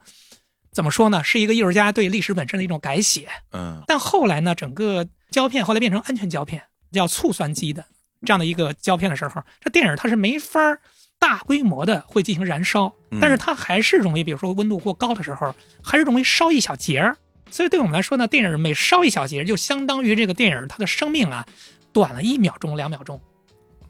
[0.73, 1.23] 怎么说呢？
[1.23, 3.29] 是一个艺术家对历史本身的一种改写。
[3.53, 7.85] 嗯但后来呢，整个胶片后来变成安全胶片，叫醋酸基的
[8.25, 10.81] 这样的一个胶片的时候，这电影它是没法儿
[11.19, 17.17] 大规模的会进行燃烧嗯，但是它还是容易，比如说温度过高的时候，还是容易烧一小节儿。
[17.51, 21.47] 所以对我们来说呢，电影每烧一小节，就相当于这个电影它的生命啊
[21.93, 23.21] 短了一秒钟、两秒钟，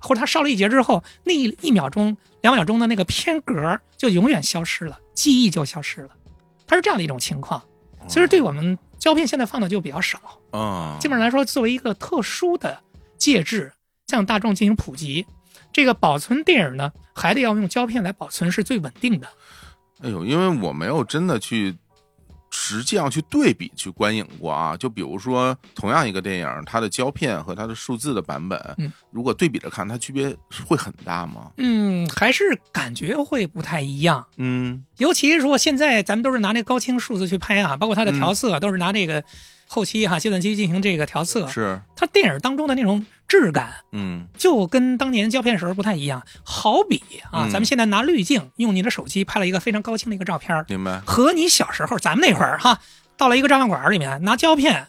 [0.01, 6.11] 或者它烧了一节之后，那一一秒钟、两秒钟的那个片格就永远消失了，记忆就消失了，
[6.73, 7.63] 它是这样的一种情况。
[8.09, 10.19] 其实，对我们胶片现在放的就比较少。
[10.53, 12.81] 啊，基本上来说，作为一个特殊的
[13.19, 13.71] 介质
[14.07, 15.27] 向大众进行普及，
[15.71, 19.29] 这个保存电影呢，还得要用胶片来保存是最稳定的。
[20.01, 21.77] 哎呦，因为我没有真的去
[22.53, 24.77] 实际上去对比去观影过啊。
[24.77, 30.37] 就比如说，同样一个电影，它的胶片和它的数字的版本，嗯，如果对比着看，它区别
[30.67, 31.51] 会很大吗？
[31.57, 34.25] 嗯，还是感觉会不太一样。
[34.37, 39.25] 嗯尤其是说现在咱们都是拿那高清数字去拍啊，包括它的调色、都是拿那个
[39.73, 46.23] 后期哈计算机进行这个调色，是，它电影当中的那种质感嗯就跟当年胶片时候不太一样。
[46.45, 51.01] 好比啊，嗯咱们现在拿滤镜用你的手机拍了一个非常高清的一个照片，明白。
[51.07, 52.79] 和你小时候咱们那会儿哈，
[53.17, 54.89] 到了一个照相馆里面拿胶片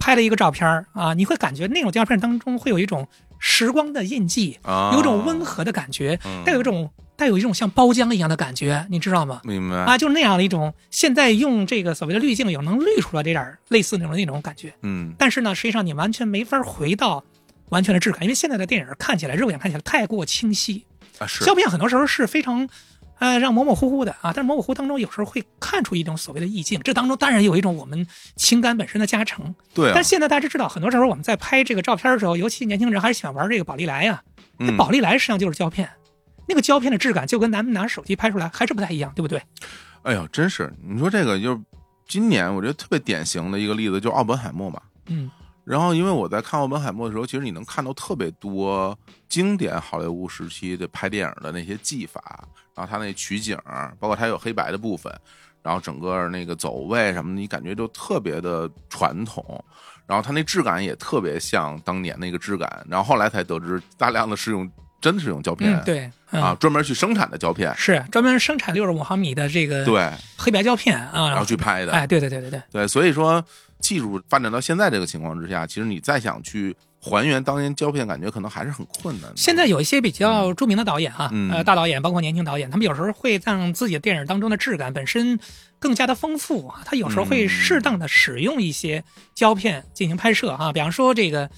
[0.00, 3.06] 拍了一个照片啊，你会感觉那种胶片当中会有一种
[3.38, 9.40] 时光的印记，啊，有种温和的感觉，嗯带有一种带有一种像包浆一样的感觉，你知道吗？
[9.44, 17.22] 明白啊，就是那样的一种，现在用这个所谓的滤镜有能滤出来这点儿类似那种那种感觉，嗯但是呢，实际上你完全没法回到
[17.68, 20.84] 完全的质感，因为现在的电影看起来肉眼看起来太过清晰，
[21.18, 22.68] 啊是胶片很多时候是非常，
[23.18, 28.06] 呃，让模模糊糊的啊，但是模模糊糊当中有时候会看出一种所谓的意境，这当中当然有一种我们
[28.36, 29.54] 情感本身的加成。
[29.74, 34.22] 对啊但，现在大家知道，很多时候我们在拍这个照片的时候，尤其年轻人还是喜欢玩这个宝丽来呀、
[34.58, 35.88] 那嗯宝丽来实际上就是胶片，
[36.52, 39.42] 那个胶片的质感就跟咱们拿手机拍出来还是不太一样，对不对？
[40.02, 41.60] 哎呦，真是你说这个就是
[42.06, 44.82] 今年我觉得特别典型的一个例子，就是奥本海默嘛。
[45.06, 45.30] 嗯
[45.64, 48.98] 然后，因为我在看奥本海默的时候，其实你能看到特别多
[49.28, 52.20] 经典好莱坞时期的拍电影的那些技法，
[52.74, 53.56] 然后它那取景，
[54.00, 55.12] 包括它有黑白的部分，
[55.62, 59.64] 然后整个那个走位什么的，你感觉就特别的传统。
[60.04, 62.84] 然后它那质感也特别像当年那个质感。
[62.90, 64.68] 然后后来才得知，大量的是用
[65.02, 71.92] 真的是用胶片、嗯，对，嗯、啊，专门去生产的胶片，是专门生产六十五毫米的这个对，黑白胶片啊，然后去拍的。
[71.92, 73.44] 哎，对对对对对，对，所以说
[73.80, 79.36] 技术发展到现在这个情况之下，其实你再想去还原当年胶片，感觉可能还是很困难的。
[79.36, 81.50] 现在有一些比较著名的导演啊、嗯。
[81.50, 85.36] 呃，大导演包括年轻导演，他们有时候会让自己的电影当中的质感本身
[85.80, 86.80] 更加的丰富啊。
[86.84, 89.02] 他有时候会适当的使用一些
[89.34, 91.50] 胶片进行拍摄啊、比方说这个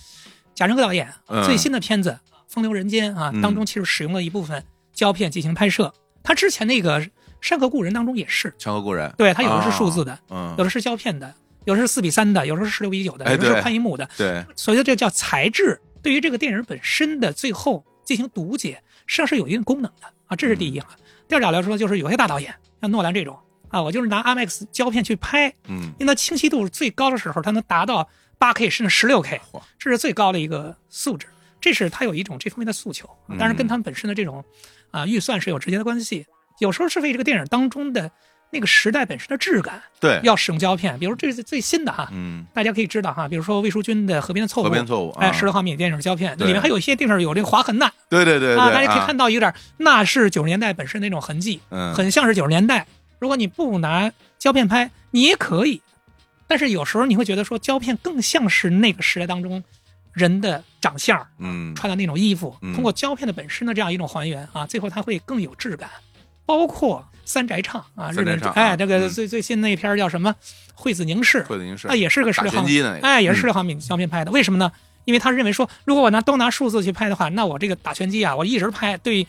[0.55, 1.45] 贾樟柯导演嗯。
[1.45, 2.19] 最新的片子
[2.55, 5.93] 《风流人间》啊嗯，当中其实使用了一部分胶片进行拍摄。
[6.23, 7.01] 他之前那个
[7.41, 11.35] 《山河故人》当中也是，山河故人，对他有的是数字的，嗯有，的是胶片的，
[11.65, 14.09] 有的是四比三的，有的是十六比九的，哎有的是对宽银幕的。
[14.17, 20.91] 对，所以这叫材质，对于这个电影本身的最后进行读解，实际上是有一定功能的啊，这是第一哈。
[21.29, 23.39] 第二点来说，就是有些大导演，像诺兰这种
[23.69, 29.41] 啊，我就是拿 IMAX 胶片去拍，嗯，因为它清晰度最高的时候，它能达到八 K 甚至十六 K，
[29.79, 31.27] 这是最高的一个素质，
[31.65, 33.09] 这是他有一种这方面的诉求，
[33.39, 34.45] 当然跟他们本身的这种
[34.91, 36.27] 啊预算是有直接的关系。
[36.59, 38.11] 有时候是为这个电影当中的
[38.51, 40.99] 那个时代本身的质感，对，要使用胶片。
[40.99, 47.91] 比如这是最新的哈，嗯，大家可以知道哈，比如说魏淑君的《河边的错误》，河边错误，哎，十六毫米电影胶片，里面还有一些地方有这个划痕呢。
[48.11, 52.87] 对对对啊，大家可以啊看到有点，那是九十年代本身那种痕迹，嗯很像是九十年代。
[53.19, 55.81] 如果你不拿胶片拍，你也可以，
[56.47, 59.65] 但是有时候你会觉得说胶片更像是那个时代当中
[60.15, 65.91] 人的长相，嗯穿的那种衣服，嗯通过胶片的本身的这样一种还原啊，最后它会更有质感。
[66.47, 70.31] 包括三宅唱啊，日本哎，这个嗯最最新那一片叫什么
[70.75, 74.31] 《惠子凝视》，惠子凝视那，也是个十打六毫米哎，也是嗯十六毫米胶片拍的。
[74.31, 74.71] 为什么呢？
[75.07, 79.27] 因为他认为说，如果我拿都拿数字去拍的话，那我这个打拳击啊，我一直拍，对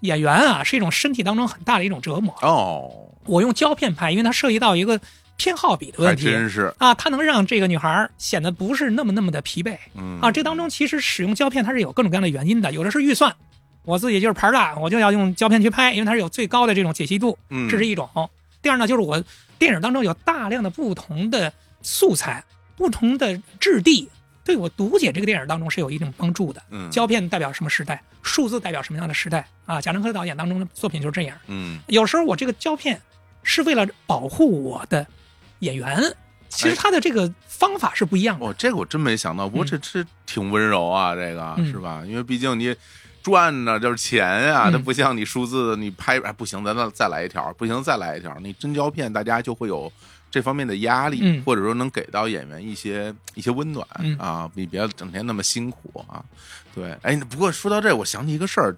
[0.00, 2.34] 演员啊是一种身体当中很大的一种折磨。
[2.42, 2.90] 哦，
[3.24, 5.00] 我用胶片拍，因为它涉及到一个
[5.40, 10.30] 偏好比的问题真是，啊，它能让这个女孩儿显得不是那么那么的疲惫嗯啊。
[10.30, 13.34] 这当中其实使用胶片它是有各种各样的原因的，有的是预算。
[13.84, 18.06] 我自己就是牌大，我就要用胶片去拍，因为它是有最高的这种解析度，嗯这是一种。
[18.60, 19.24] 第二呢，就是我
[19.58, 22.44] 电影当中有大量的不同的素材、
[22.76, 24.10] 不同的质地，
[24.44, 26.62] 对我读解这个电影当中是有一定帮助的。
[26.70, 29.80] 嗯胶片代表什么时代，数字代表什么样的时代啊？
[29.80, 31.36] 贾樟柯导演当中的作品就是这样。
[31.46, 33.00] 嗯有时候我这个胶片
[33.42, 35.06] 是为了保护我的
[35.60, 36.14] 演员，
[36.48, 38.44] 其实他的这个方法是不一样的。
[38.44, 42.02] 哦，这个我真没想到，不过这这挺温柔啊，这个嗯是吧？
[42.06, 42.74] 因为毕竟你
[43.22, 49.90] 赚呢就是钱呀，嗯它不像你数字，你拍哎不行，咱再再来一条，不行再来一条，你真胶片大家就会有。
[50.32, 56.22] 这方面的压力，嗯或者说能给到演员一些一些温暖、嗯啊，你别整天那么辛苦啊。
[56.72, 58.72] 对，哎，不过说到这，我想起一个事儿，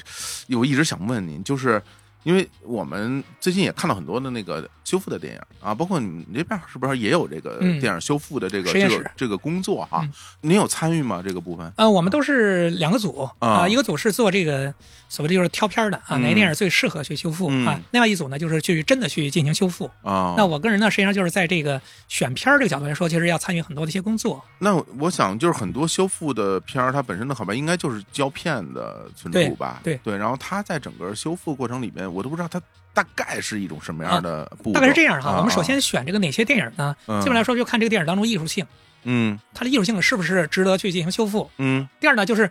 [0.57, 1.83] 我一直想问您，就是
[2.23, 10.01] 因为我们最近也看到很多的那个修复的电影啊，包括你们这边是不是也有这个嗯电影修复的这个、这个这个工作哈？
[10.03, 11.23] 嗯您有参与吗？
[11.25, 11.73] 这个部分？
[11.77, 14.75] 呃，我们都是两个组啊啊、一个组是做这个
[15.09, 17.81] 所谓的就是挑片儿的啊，嗯哪个电影最适合去修复、嗯啊？
[17.93, 19.89] 另外一组呢，就是去真的去进行修复。
[20.03, 24.43] 啊，那我个人呢，实际上就是在这个选片儿这个角度来说，其实要参与很多的一些工作。
[24.59, 29.81] 那我想就是很多修复的片儿，它本身的好吧，应该就是胶片的存储吧？
[29.85, 32.61] 对对，然后它在整个修复过程里面，我都不知道它
[32.95, 34.51] 大概是一种什么样的。
[34.73, 36.95] 大概是这样哈，啊我们首先选这个哪些电影呢？
[37.07, 38.67] 嗯基本来说就看这个电影当中艺术性，
[39.05, 41.51] 嗯它的艺术性是不是值得去进行修复。
[41.59, 42.51] 嗯第二呢，就是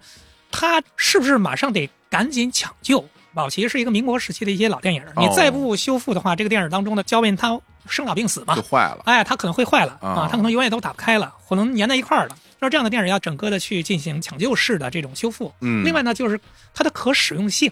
[0.52, 3.04] 它是不是马上得赶紧抢救。
[3.34, 7.58] 宝齐是一个民国时期的一些老电影，你哦再不修复的话，这个电影当中的胶片它
[7.88, 9.04] 生老病死嘛就，坏了。
[9.06, 12.36] 哎，它可能会坏了啊啊，它可能永远都打不开了，可能粘在一块儿了。
[12.60, 15.54] 那这样的电影要整个的去进行抢救式的这种修复。
[15.62, 16.38] 嗯另外呢，就是
[16.74, 17.72] 它的可使用性。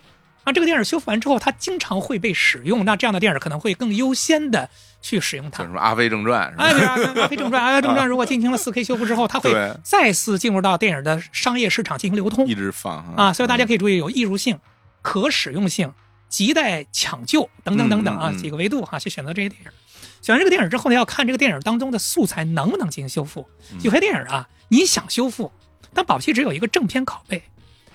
[0.50, 4.70] 啊，这个电影修复完之后，它经常会被使用，那这样的电影可能会更优先的
[5.02, 5.72] 去使用它叫什。
[5.72, 7.22] 么《阿飞正传》是吧？
[7.22, 9.52] 阿飞正传》，《阿飞正传》如果进行了 4K 修复之后，它会
[9.84, 14.60] 再次进入到电影的商业市场进行流通一直放啊，所以大家可以注意有艺术性、
[15.02, 15.94] 可使用性、
[16.32, 19.72] 亟待抢救等等等等啊几个维度哈、去选择这些电影。
[20.22, 23.48] 选完这个电影之后呢，要看这个电影当中的素材能不能进行修复。
[23.72, 25.52] 嗯有些电影啊，你想修复，
[25.94, 27.42] 但保不齐只有一个正片拷贝，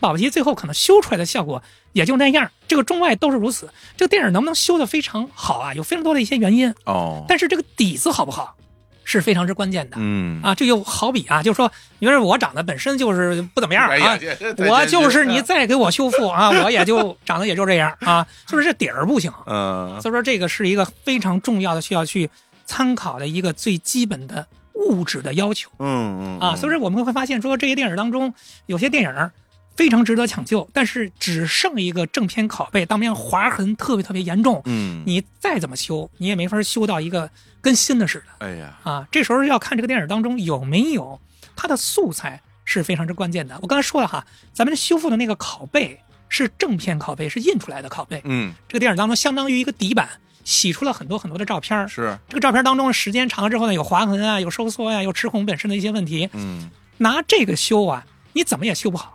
[0.01, 2.51] 保不齐最后可能修出来的效果也就那样。
[2.67, 3.69] 这个中外都是如此。
[3.97, 5.75] 这个电影能不能修得非常好啊？
[5.75, 8.57] 有非常多的一些原因，哦，但是这个底子好不好
[9.05, 9.97] 是非常之关键的。
[10.01, 14.19] 嗯啊，这就好比啊，就是说，因为我长得本身就是不怎么样啊，
[14.67, 19.31] 我就是你再给我修复啊，我也就 长得也就这样啊，就是这底儿不行。
[19.47, 22.31] 嗯所以说，这个是一个非常重要的需要去
[22.65, 26.57] 参考的一个最基本的物质的要求嗯嗯啊。
[26.57, 28.33] 所以说，我们会发现说，这些电影当中
[28.67, 29.31] 有些电影
[29.77, 37.29] 非常值得抢救，但是只剩一个正片拷贝，当面划痕特别特别严重，嗯，你再怎么修，你也没法修到一个
[37.61, 38.47] 跟新的似的。
[38.47, 41.21] 哎呀，啊，这时候要看这个电影当中有没有
[41.57, 43.59] 它的素材是非常之关键的。
[43.63, 48.21] 我刚才说了哈，咱们修复的那个拷贝是正片拷贝，是印出来的拷贝。
[48.25, 50.09] 嗯这个电影当中相当于一个底板，
[50.45, 51.89] 洗出了很多很多的照片。
[51.89, 56.31] 是这个照片当中时间长了之后呢，有划痕啊，有收缩呀、有齿孔本身的一些问题。
[56.33, 59.14] 嗯拿这个修啊，你怎么也修不好。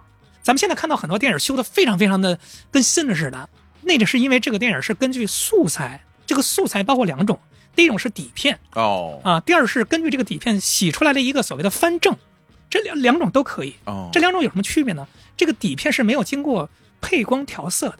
[0.50, 2.40] 咱们现在看到很多电影修的非常非常的
[2.72, 3.48] 跟新的似的，
[3.84, 7.40] 那个是因为这个电影是根据素材，这个素材包括两种，
[7.76, 8.60] 第一种是底片。
[8.74, 12.18] 哦啊，第二是根据这个底片洗出来的一个所谓的翻正，
[12.68, 13.76] 这两两种都可以。
[13.86, 15.08] 哦，这两种有什么区别呢？
[15.38, 16.68] 这个底片是没有经过
[17.00, 18.00] 配光调色的，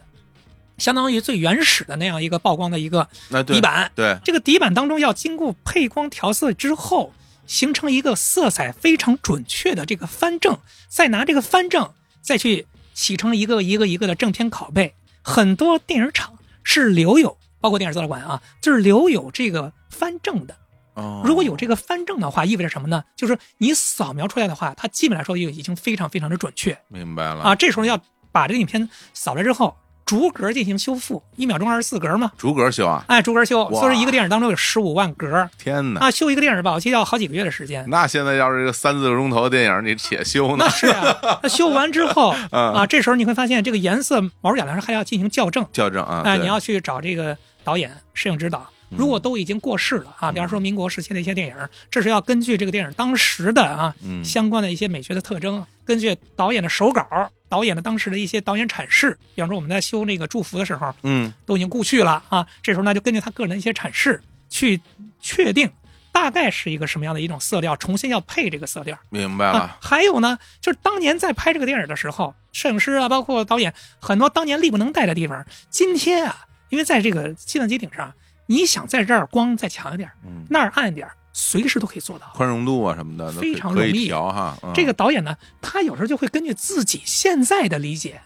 [0.80, 3.08] 相当于最原始的那样一个曝光的一个
[3.46, 3.92] 底板。
[3.94, 7.14] 对这个底板当中要经过配光调色之后，
[7.46, 11.94] 形成一个色彩非常准确的这个翻正，再拿这个翻正
[12.30, 14.94] 再去洗成一个一个一个的正片拷贝。
[15.24, 20.56] 很多电影厂是留有，包括电影资料馆啊，就是留有这个翻正的。
[20.94, 23.04] 哦，如果有这个翻正的话，意味着什么呢？
[23.16, 27.56] 就是你扫描出来的话，它基本来说就已经非常非常的准确明白了啊。
[27.56, 28.00] 这时候要
[28.32, 29.76] 把这个影片扫了之后，
[30.10, 36.00] 逐格进行修复，一秒钟二十四格嘛，逐格修啊，哎，逐格修，哇所以说一个电影当中有十五万格天哪！
[36.00, 37.86] 啊，修一个电影吧，我记得要好几个月的时间。
[37.90, 40.70] 那现在要是一个三四个钟头的电影，你且修呢那？
[40.72, 48.68] 是啊， 那修完之后嗯啊，这时候你会发现这个颜色毛甲上还要进行校正，校正啊，哎，对你要去找这个导演摄影指导。
[48.90, 51.56] 如果都已经过世了啊，比方说民国时期的一些电影，
[51.90, 54.24] 这是要根据这个电影当时的啊嗯。
[54.24, 57.06] 相关的一些美学的特征，根据导演的手稿、
[57.48, 61.34] 导演的当时的一些导演阐释，比方说我们在修那个祝福的时候，嗯。
[61.46, 64.80] 都已经故去了啊，这时候呢就根据他个人的一些阐释去
[65.20, 65.70] 确定
[66.12, 68.98] 大概是一个什么样的一种色调，重新要配这个色调。
[69.10, 78.14] 明白啊了，，还有呢，就是当年在拍这个电影的时候，摄影师啊，包括导演，很多当年力不能逮的地方，今天啊，因为在这个计算机顶上，
[78.52, 82.26] 你想在这儿光再强一点，嗯那儿暗一点，随时都可以做到。
[82.34, 84.58] 宽容度啊什么的，非常容易调哈。
[84.64, 88.22] 嗯这个导演呢，他有时候就会根据自己现在的理解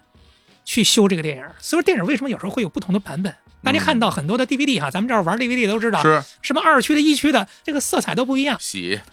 [0.64, 1.44] 去修这个电影。
[1.60, 3.36] 所以说，电影为什么有时候会有不同的版本？
[3.62, 8.58] 大家看到很多的 DVD 哈，咱们这儿玩 DVD 都知道，是什么二区的、一区的，这个色彩都不一样。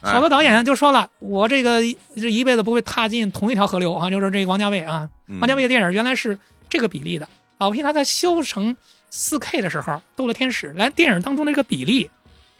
[0.00, 1.80] 好多导演就说了，我这个
[2.16, 6.38] 这一辈子不会踏进同一条河流啊，就是这个王家卫啊，嗯王家卫的电影原来是
[6.68, 8.76] 这个比例的老皮他在修成
[9.12, 12.10] 4K 的时候，斗罗天使连电影当中的这个比例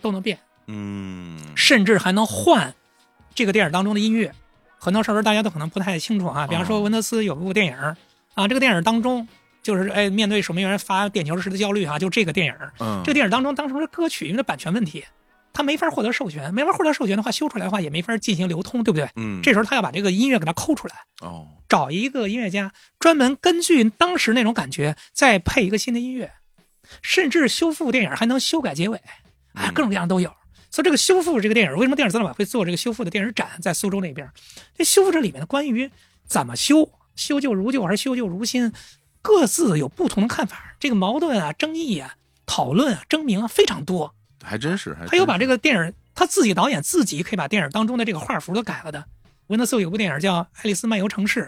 [0.00, 1.38] 都能变，嗯。
[1.56, 2.74] 甚至还能换
[3.34, 4.32] 这个电影当中的音乐。
[4.78, 6.80] 很多时候大家都可能不太清楚啊，比方说哦。
[6.80, 7.74] 文德斯有部电影
[8.34, 9.28] 啊，这个电影当中
[9.62, 15.04] 就是哎面对守门员发点球时的焦虑啊，就这个电影，嗯，这个电影当中当时是歌曲，因为版权问题，
[15.52, 19.06] 他没法获得授权，没法获得授权的话，修出来的话也没法进行流通，对不对？
[19.16, 19.42] 嗯。
[19.42, 21.46] 这时候他要把这个音乐给它抠出来，哦。
[21.68, 26.32] 找一个音乐家专门根据当时那种感觉再配一个新的音乐，
[27.02, 28.96] 甚至修复电影还能修改结尾，
[29.54, 30.28] 啊，嗯各种各样都有。
[30.70, 34.30] 所以这个修复这个电影，为什么电影资料馆会做这个修复的电影展，在苏州那边？
[34.76, 35.90] 这修复这里面的关于
[36.26, 38.72] 怎么修，修旧如旧还是修旧如新，
[39.20, 42.14] 各自有不同的看法，这个矛盾啊、争议啊、
[42.46, 44.14] 讨论啊、争鸣啊非常多。
[44.42, 49.04] 还真是，还他有把这个个电影，他自己导演自己可以把电影当中的这个画幅都改了的。
[49.48, 51.40] 文德斯有部电影叫《爱丽丝漫游城市》，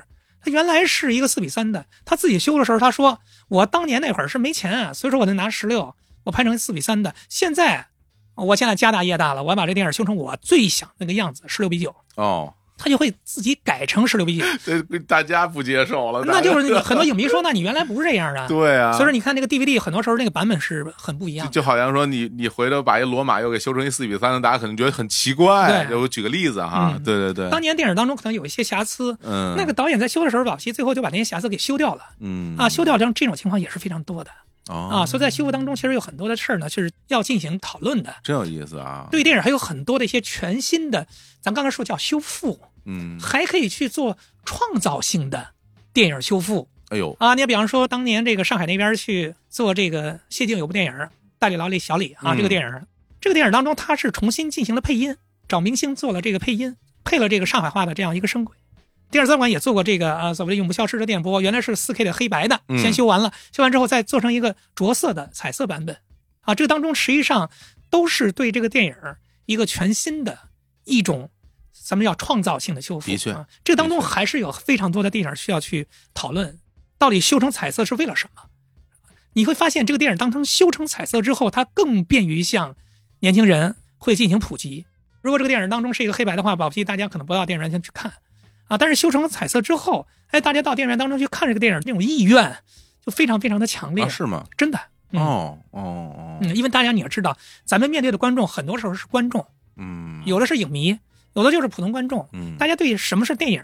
[0.45, 7.15] 他原来是一个四比三的，他自己修的时候他说：“我当年那会儿是没钱啊，所以说我就拿十六，我拍成四比三的。
[7.29, 7.87] 现在，
[8.35, 11.95] 我现在家大业大了，我要把这电影修成我最想那个样子，十六比九。
[12.17, 18.49] 哦，他就会自己改成十六比九， 这大家不接受了，那就是你很多影迷说，那你原来不是这样的。
[18.49, 21.53] 对啊，所以说你看那个 DVD，很多时候那个版本是很不一样的。
[21.53, 25.87] 就就好像说你你回头把一罗马又给修成一四比三的，大家可能觉得很奇怪。
[25.87, 32.03] 对我举个例子哈，嗯对对对，当年电影当中可能有一些瑕疵，嗯那个导演在修的时候，保不齐最后就把那些瑕疵给修掉了。
[32.21, 34.31] 嗯啊，修掉这样这种情况也是非常多的
[34.69, 38.15] 哦啊，所以在修复当中，其实有很多的事儿呢，是要进行讨论的。
[38.23, 41.07] 真有意思啊，对电影还有很多的一些全新的，
[41.41, 45.51] 咱刚才说叫修复，嗯，还可以去做创造性的
[45.93, 46.69] 电影修复。
[46.89, 47.35] 哎呦，啊。
[47.35, 50.93] 你比方说，当年这个上海那边去做这个谢晋有部电影
[51.39, 52.37] 《大理老李小李》啊，嗯。
[52.37, 52.87] 这个电影，
[53.21, 55.17] 这个电影当中他是重新进行了配音，
[55.49, 58.57] 找明星做了这个配音，配了这个上海话的这样一个声轨。
[59.11, 62.79] 电影资料馆也做过这个啊，所谓的永不消失的电波，原来是四 K 的黑白的，嗯。
[62.79, 65.99] 先修完了，修完之后再做成一个着色的彩色版本，
[66.41, 67.51] 啊，这个当中实际上
[67.91, 68.95] 都是对这个电影
[69.45, 70.39] 一个全新的
[70.85, 71.31] 一种，
[71.83, 73.07] 咱们要创造性的修复。
[73.07, 76.59] 的确啊，这个当中还是有非常多的电影需要去讨论，
[76.97, 78.43] 到底修成彩色是为了什么？
[79.35, 82.77] 你会发现，这个电影当成修成彩色之后，它更便于向
[83.21, 84.87] 年轻人会进行普及。
[85.21, 88.13] 如果这个电影当中是一个黑白的话，保不齐大家可能不到电影院去看
[88.69, 88.77] 啊。
[88.77, 92.59] 但是修成了彩色之后，哎，大家到电影院当中去看这个电影，那种意愿
[93.05, 94.47] 就非常非常的强烈，啊是吗？
[94.57, 94.79] 真的。
[95.15, 100.99] 嗯哦哦哦，嗯，因为大家你要知道，咱们面对的观众很多时候是观众，嗯，有的是影迷，
[101.35, 102.29] 有的就是普通观众。
[102.33, 103.63] 嗯大家对什么是电影，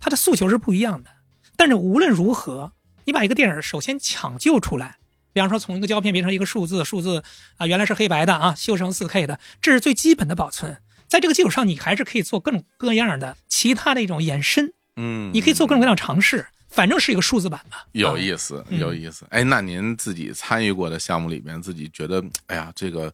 [0.00, 1.10] 他的诉求是不一样的。
[1.56, 2.72] 但是无论如何，
[3.04, 4.96] 你把一个电影首先抢救出来，
[5.32, 7.22] 比方说从一个胶片变成一个数字，数字
[7.56, 10.78] 啊原来是黑白的啊，修成 4K 的，这是最基本的保存。
[11.06, 17.84] 在这个基础上，你还是可以做各种各样的其他的一种延伸，嗯，你可以做各种各样的尝试，反正是一个数字版吧。
[17.92, 19.26] 有啊意思，嗯有意思。
[19.30, 23.12] 哎，那您自己参与过的项目里边，自己觉得，哎呀，这个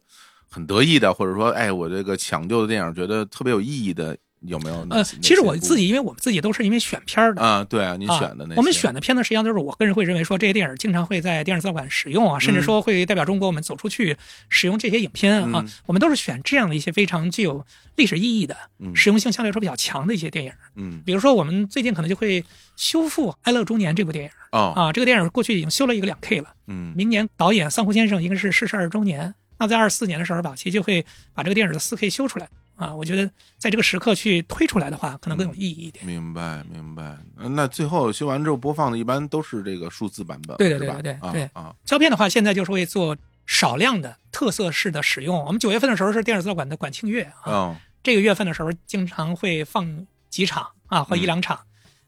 [0.49, 14.15] 很得意的，或者说，哎，我这个抢救的电影觉得特别有意义的，有没有哪呃，其实我自己，因为我们自己都是因为选片儿的，啊，对啊，您啊选的那些，我们选的片子实际上都是我个人会认为说这些电影经常会在电影资料馆使用啊，甚至说会代表中国我们走出去
[14.49, 15.61] 使用这些影片啊。
[15.65, 20.51] 嗯我们都是选这样的一些非常具有历史意义的、嗯实用性相对来说比较强的一些电影。
[20.75, 22.43] 嗯比如说，我们最近可能就会
[22.75, 24.93] 修复《哀乐中年》这部电影哦啊。
[24.93, 29.33] 这个电影过去已经修了一个两 K 了，嗯明年导演桑弧先生应该是逝世二十周年。
[29.57, 32.47] 那在二四年的时候吧，其实就会把这个电影的四 K 修出来。
[32.75, 33.27] 啊，我觉得
[33.57, 36.05] 在这个时刻去推出来的话，可能更有意义一点。
[36.05, 37.17] 明白，明白。
[37.35, 41.73] 那最后修完之后播放的，一般都是这个数字版本，对对对对对对啊。
[41.85, 45.43] 胶片的话，现在就是会做少量的特色式的使用。
[45.43, 51.59] 我们九月份的时候是电影资料馆的馆庆月啊，这个月份的时候经常会放几场啊，或一两场。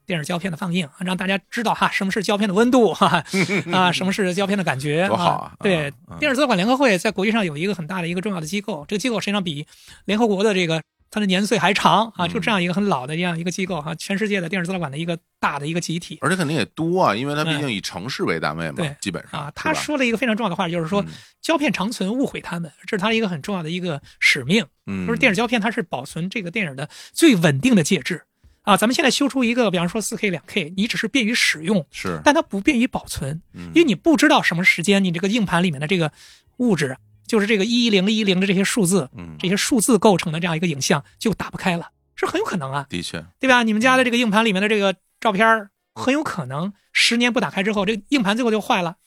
[0.10, 3.24] 电影胶片的放映，让大家知道哈什么是胶片的温度哈
[3.72, 5.54] 啊，什么是胶片的感觉，多好啊！
[5.62, 9.68] 对，电影资料馆联合会在国际上有一个很大的一个重要的机构，这个机构实际上比
[10.06, 10.82] 联合国的这个
[11.12, 19.40] 它的年岁还长啊，就这样一个很老的这样一个机构哈，全世界的电影资料馆的一个大的一个集体，而且肯定也多啊，因为它毕竟以城市为单位嘛，对，基本上。
[19.40, 21.06] 啊，他说了一个非常重要的话，就是说
[21.40, 28.24] 胶片长存勿毁他们，这是他一个很重要的一个使命，嗯，就是电影胶片它是保存这个电影的最稳定的介质。
[28.70, 33.42] 啊，咱们现在修出一个，比方说四 K、两 K，你只是便于使用，是，但它不便于保存，
[33.74, 36.12] 因为你不知道什么时间你这个硬盘里面的这个
[36.58, 36.96] 物质，
[37.26, 43.64] 就是这个一零一零的这些数字，嗯，这些数字构成的这样一个影像就打不开了，是很有可能啊，的确，对吧？
[43.64, 48.98] 你们家的这个硬盘里面的这个照片，很有可能十年不打开之后，这硬盘最后就坏了。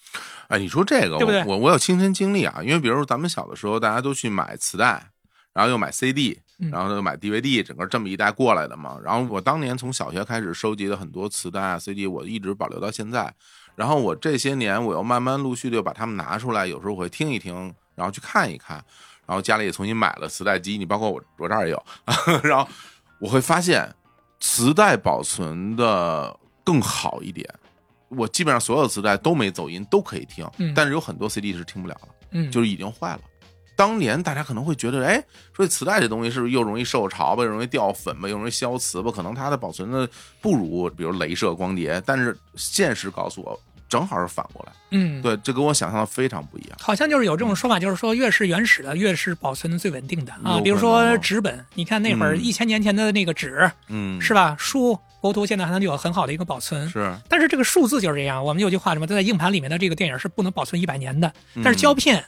[0.49, 1.45] 哎，你说这个，对不对？
[1.45, 5.11] 我我有亲身经历啊，因为比如说咱们小的时候，大家都去买磁带，
[5.55, 6.41] 然后又买 CD。
[6.71, 8.99] 然后就买 DVD，整个这么一代过来的嘛。
[9.03, 13.33] 然后我当年从小学开始收集的很多磁带啊、CD，我一直保留到现在。
[13.75, 18.85] 然后我这些年我又慢慢陆续的又把它们拿出来，有时候我会听一听，然后去看一看。
[19.27, 21.83] 然后家里也重新买了磁带机，你包括我我这儿也有。
[22.45, 22.69] 然后
[23.19, 23.89] 我会发现
[24.41, 27.49] 磁带保存的更好一点。
[28.09, 30.47] 我基本上所有磁带都没走音，都可以听。
[30.75, 33.21] 但是有很多 CD 是听不了了，嗯，就是已经坏了。
[33.75, 35.23] 当年大家可能会觉得，哎，
[35.55, 39.11] 说磁带这东西是不是又容易受潮吧，又容易掉粉吧，又容易消磁吧？
[39.11, 40.09] 可能它的保存的
[40.41, 42.01] 不如，比如镭射光碟。
[42.05, 43.59] 但是现实告诉我，
[43.89, 44.73] 正好是反过来。
[44.91, 46.79] 嗯，对，这跟我想象的非常不一样。
[46.81, 50.61] 好像就是有这种说法，就是说越是原始的，越是保存的最稳定的啊。
[50.62, 54.55] 比如说纸本，你看那会儿一千年前的那个纸，嗯，是吧？
[54.59, 56.89] 书、国图现在还能有很好的一个保存。
[56.91, 58.45] 是，但是这个数字就是这样。
[58.45, 61.33] 我们有句话什么，在硬盘里面的这个电影是不能保存一百年的，
[61.64, 62.23] 但是胶片。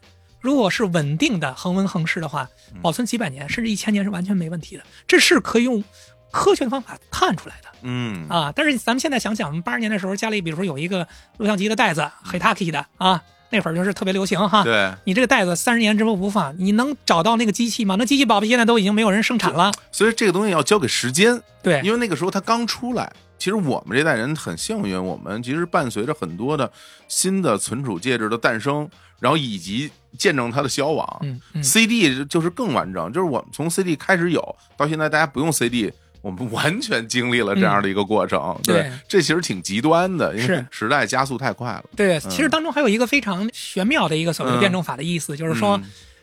[0.44, 2.46] 如果是稳定的恒温恒湿的话，
[2.82, 4.82] 保存几百年甚至一千年是完全没问题的。
[5.06, 5.82] 这是可以用
[6.30, 7.68] 科学的方法探出来的。
[7.80, 14.62] 嗯啊，但是咱们现在想想，我们八十年的时候家里，比如说有一个录像机的袋子，Hitachi 的啊，那会儿就是特别流行哈。
[14.64, 17.96] 对，你这个袋子三十年之后不放，你能找到那个机器吗？
[17.98, 19.72] 那机器宝贝现在都已经没有人生产了。
[19.90, 21.40] 所以这个东西要交给时间。
[21.62, 23.10] 对，因为那个时候它刚出来。
[23.36, 26.70] 其实我们这代人很幸运，我们其实伴随着很多的
[27.08, 28.88] 新的存储介质的诞生，
[29.20, 31.20] 然后以及见证它的消亡。
[31.22, 38.58] 嗯，CD 就是更完整，就是我们从 CD 开始有到现在，大家不用 CD，我们完全经历了这样的一个过程。
[38.64, 41.84] 对，这其实挺极端的，因为时代加速太快了。
[41.96, 45.80] 对，其实当中还有一个非常玄妙的一个所谓的辩证法的意思，就是说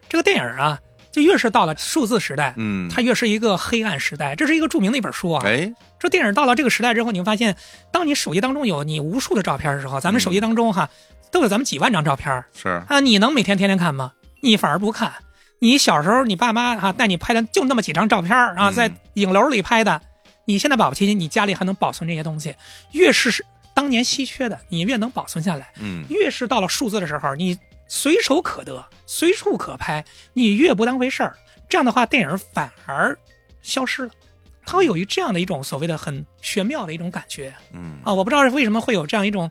[0.09, 0.79] 这个电影啊。
[1.11, 4.33] 就越是到了数字时代，嗯，它越是一个黑暗时代。
[4.33, 5.43] 这是一个著名的一本书啊。
[5.45, 5.69] 哎，
[5.99, 7.53] 这电影到了这个时代之后，你会发现，
[7.91, 10.89] 当你手机当中有你无数的照片的时候，咱们手机当中哈
[11.32, 12.43] 都有咱们几万张照片。
[12.53, 14.13] 是啊，你能每天天天看吗？
[14.41, 15.13] 你反而不看。
[15.59, 20.01] 你小时候你爸妈哈带你拍的就那么几张照片啊，在影楼里拍的。
[20.45, 22.55] 你现在保不齐你家里还能保存这些东西。
[22.91, 25.71] 越是当年稀缺的，你越能保存下来。
[25.79, 27.57] 嗯，越是到了数字的时候，你
[27.88, 30.03] 随手可得，随处可拍，
[30.34, 31.38] 你越不当回事儿。
[31.69, 33.17] 这样的话，电影反而
[33.61, 34.11] 消失了，
[34.65, 39.49] 它会有一这样的一种所谓的很玄妙的一种感觉，嗯啊，我不知道为什么会有这样一种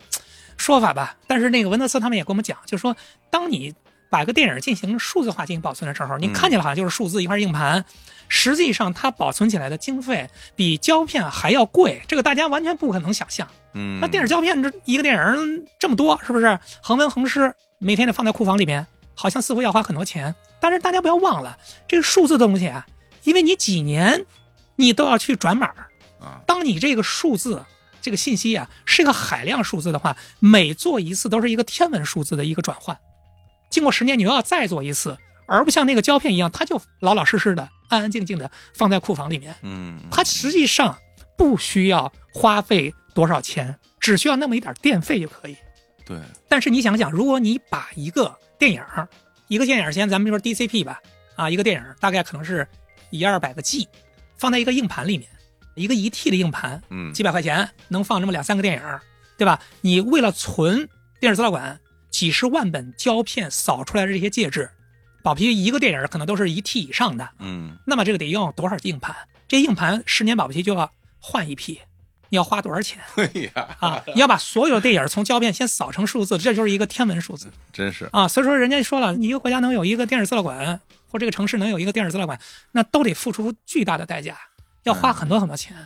[0.61, 1.17] 说法吧。
[1.27, 2.95] 但是那个文德斯他们也跟我们讲，就是说，
[3.31, 3.75] 当你
[4.11, 7.85] 把一个电影进行数字化进行保存的时候，你看起来好像就是数字一块硬盘，
[8.29, 13.49] 实际上它保存起来的经费比胶片还要贵，这个大家完全不可能想象。
[13.73, 20.35] 嗯，那电影胶片这一个电影这么多，是不是恒温恒湿，每天得放在库房里面，好像似乎要花很多钱。
[20.59, 21.57] 但是大家不要忘了，
[21.89, 22.85] 这个数字的东西啊，
[23.23, 24.27] 因为你几年，
[24.77, 25.69] 你都要去转码
[26.21, 26.43] 啊。
[26.47, 27.65] 当你这个数字、
[28.01, 32.99] 这个信息啊是一个海量数字的话，每做一次都是一个天文数字的一个转换。
[33.71, 39.55] 经过十年，你又要再做一次，而不像那个胶片一样，它就老老实实的、安安静静的放在库房里面。
[39.63, 40.99] 嗯，它实际上
[41.39, 45.57] 不需要花费多少钱，只需要那么一点电费就可以。
[46.05, 46.19] 对。
[46.49, 48.83] 但是你想想，如果你把一个电影
[49.49, 51.01] 一个电影先，咱们就说 DCP 吧，
[51.37, 52.67] 啊，一个电影大概可能是
[53.11, 53.89] 一二百个 G，
[54.39, 55.29] 放在一个硬盘里面，
[55.81, 58.83] 一个一 T 的硬盘，嗯，几百块钱能放这么两三个电影，
[59.39, 59.61] 对吧？
[59.81, 64.71] 你为了存电视资料馆几十万本胶片扫出来的这些介质，
[65.23, 69.17] 保皮一个电影可能都是一 T 以上的，嗯，那么这个得用多少硬盘？
[69.49, 71.81] 这硬盘十年保不齐就要换一批。
[72.33, 73.01] 你要花多少钱？
[73.17, 74.01] 对呀啊！
[74.15, 78.29] 你要把所有的电影从胶片先扫成数字，这就是一个天文数字，真是啊！
[78.29, 82.39] 所以说人家说了，你一个国家能有一个电视资料馆，或这个城市能有一个电视资料馆，
[82.71, 84.39] 那都得付出巨大的代价，
[84.85, 85.77] 要花很多很多钱。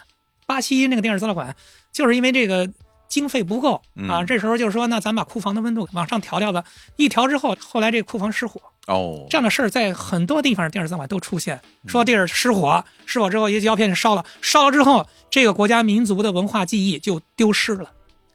[0.47, 1.55] 巴西那个电视资料馆
[1.92, 2.68] 就是因为这个
[3.09, 6.64] 经费不够啊，这时候就是说，那咱把库房的温度往上调调吧。
[6.97, 17.90] 一调之后，后来这库房失火哦，这样的事儿在很多地方电视资料馆都出现，说地儿失火，失火之后一些胶片烧了，烧了之后，这个国家民族的文化记忆就丢失了。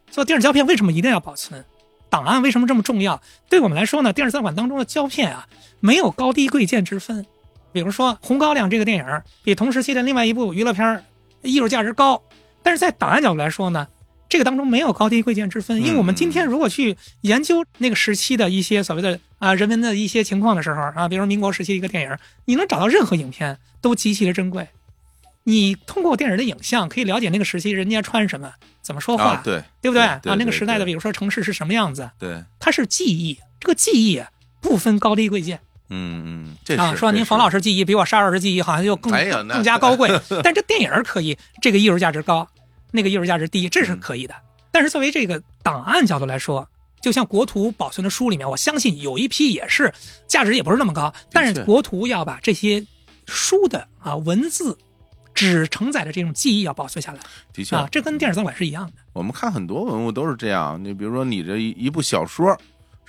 [0.10, 1.64] 所以电视胶片为什么一定要保存？
[2.10, 3.22] 档案为什么这么重要？
[3.50, 5.48] 对我们来说呢，电视资料馆当中的胶片啊，
[5.80, 7.24] 没有高低贵贱之分。
[7.72, 9.06] 比如说《红高粱》这个电影，
[9.44, 11.04] 比同时期的另外一部娱乐片
[11.42, 12.22] 艺术价值高，
[12.64, 13.88] 但是在档案角度来说呢，
[14.28, 15.82] 这个当中没有高低贵贱之分。
[15.82, 24.68] 因为我们今天如果去研究那个时期的一些所谓的啊人文的一些情况的时候啊，比如民国时期一个电影，你能找到任何影片都极其的珍贵。
[25.44, 28.54] 你通过电影的影像可以了解那个时期人家穿什么。
[28.82, 29.40] 怎么说话？
[29.44, 30.20] 对对不对啊？
[30.24, 32.10] 那个时代的，比如说城市是什么样子？
[32.18, 34.24] 对，它是记忆，这个记忆
[34.62, 35.60] 不分高低贵贱。
[35.90, 39.12] 嗯嗯，这啊，说您冯老师记忆比我沙老师记忆好像就更
[39.48, 40.10] 更加高贵，
[40.44, 42.48] 但这电影可以，这个艺术价值高，
[42.92, 44.36] 那个艺术价值低，这是可以的。
[44.72, 46.68] 但是作为这个档案角度来说，
[47.02, 49.94] 就像国图保存的书里面，我相信有一批也是
[50.28, 52.86] 价值也不是那么高，但是国图要把这些
[53.26, 54.78] 书的啊文字。
[55.36, 57.20] 只承载的这种记忆要保存下来，
[57.54, 58.94] 的确啊，这跟电影资料馆是一样的。
[59.14, 62.58] 我们看很多文物都是这样，你比如说你这一一部小说，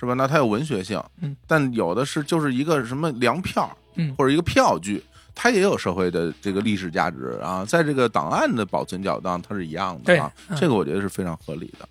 [0.01, 0.15] 是吧？
[0.15, 5.03] 那它有文学性，嗯，但有的是就是一个什么粮票，嗯，或者一个票据，
[5.35, 7.63] 它也有社会的这个历史价值啊。
[7.63, 10.33] 在这个档案的保存角度上，它是一样的啊。
[10.57, 11.87] 这个我觉得是非常合理的，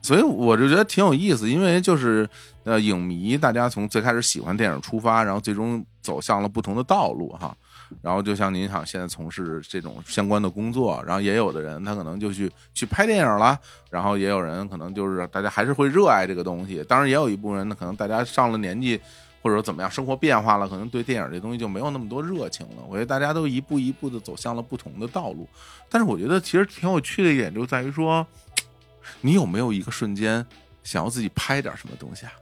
[0.00, 2.26] 所以我就觉得挺有意思，因为就是
[2.64, 7.54] 呃，影迷大家从最开始喜欢电影出发，然后最终走向了不同的道路哈。
[8.00, 13.58] 然后就像您想现在从事这种相关的工作，然后也有的人他可能就去去拍电影了，
[13.90, 16.82] 然后也有人可能就是大家还是会热爱这个东西。
[16.84, 19.00] 当然也有一部分人呢，可能大家上了年纪
[19.42, 22.82] 或者说怎么样，生活变化了，可能对电影这东西就没有那么多热情了。
[22.88, 25.48] 我觉得大家都一步一步的走向了不同的道路。
[25.88, 28.26] 但是我觉得其实挺有趣的一点就在于说，
[29.20, 30.46] 你有没有一个瞬间
[30.84, 32.32] 想要自己拍点什么东西啊？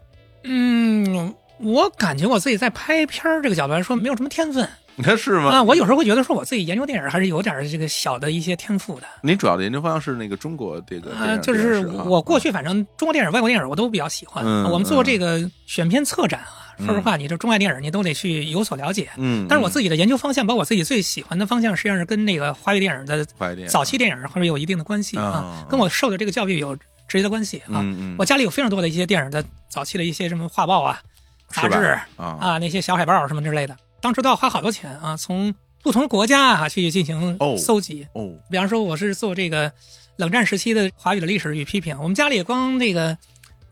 [0.45, 4.69] 嗯，我感觉我自己在拍片儿这个角度来说没有什么天分。
[4.97, 5.51] 你 看是吗？
[5.51, 9.07] 啊，我有时候会觉得说我自己研究电影还是有点这个小的一些天赋的。
[9.23, 14.45] 你主要的研究方向是那个中国这个啊，就是我过去反正中国电影、外国电影我都比较喜欢。
[14.65, 19.09] 我们做这个选片策展啊，说实话，你这中外电影你都得去有所了解。
[19.17, 19.47] 嗯。
[19.49, 23.25] 但是我自己的研究方向，包括我自己最喜欢的方向，实际上是跟那个华语电影的
[23.69, 26.77] 早期电影或者有一定的关系啊，跟我受的这个教育有
[27.09, 27.81] 直接的关系啊。
[27.81, 28.17] 嗯嗯。
[28.19, 31.01] 我家里有非常多的一些电影的早期的一些什么画报啊、
[31.49, 33.77] 杂志啊啊那些小海报什么之类的。
[34.01, 38.07] 当时都要花好多钱啊，从不同国家啊去进行搜集。
[38.15, 39.73] 哦，比方说我是做这个
[40.17, 43.17] 冷战时期的华语的历史与批评，我们家里光那个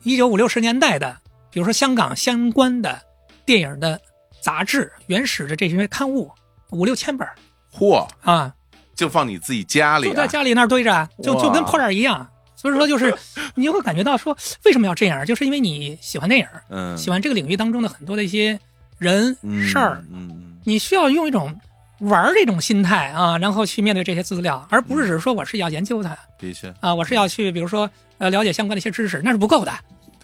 [0.02, 1.18] 一九五六十年代的，
[1.50, 3.00] 比如说香港相关的
[3.44, 4.00] 电影的
[4.40, 6.30] 杂志、原始的这些刊物
[6.70, 7.26] 五六千本。
[7.74, 8.54] 嚯啊！
[8.94, 12.26] 就放你自己家里，就在家里那儿堆着，就就跟破烂一样。
[12.56, 13.14] 所以说，就是
[13.54, 15.24] 你就会感觉到说，为什么要这样？
[15.24, 18.58] 就是因为你喜欢电影，嗯，喜欢这个领域当中的很多的一些。
[18.98, 19.36] 人
[19.66, 21.54] 事儿，嗯，你需要用一种
[22.00, 26.16] 玩这种心态啊，然后去面对这些资料，而不是只是说我是要研究它。
[26.38, 27.88] 的确啊，我是要去，比如说
[28.18, 29.72] 呃，了解相关的一些知识，那是不够的。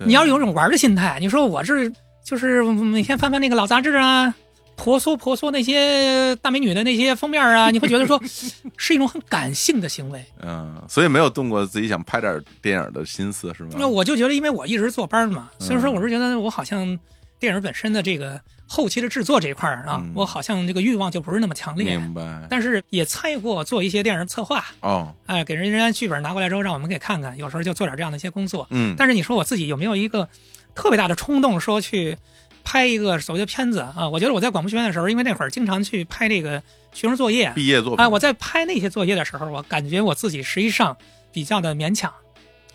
[0.05, 1.93] 你要有一种玩的心态，你说我是
[2.25, 4.35] 就是每天翻翻那个老杂志啊，
[4.77, 8.21] 婆娑婆娑那些大美女的那些封面啊，你会觉得说
[8.77, 10.25] 是一种很感性的行为。
[10.43, 13.71] 嗯，所以没有动过自己想拍点电影的心思是吗？
[13.79, 16.99] 那我就觉得，因为我一直坐班嘛，所以说我是觉得我好像
[17.39, 18.41] 电影本身的这个。
[18.75, 21.97] 后期的制作这一块儿啊，我好像这个欲望就不是那么强烈。
[21.97, 22.45] 明白。
[22.51, 27.39] 但是也参与过做一些电影策划哦，哎，给人家剧本拿过来之后，让我们给看看。
[27.39, 28.67] 有时候就做点这样的一些工作。
[28.71, 28.97] 嗯。
[28.99, 30.29] 但是你说我自己有没有一个
[30.75, 32.19] 特别大的冲动，说去
[32.65, 34.09] 拍一个所谓的片子啊？
[34.09, 36.61] 我觉得我在广播学院的时候，因为那会儿经常去拍这个
[36.93, 38.05] 学生作业、毕业作品。
[38.05, 40.97] 啊，我在拍那些作业的时候，我感觉我自己实际上
[41.33, 42.13] 比较的勉强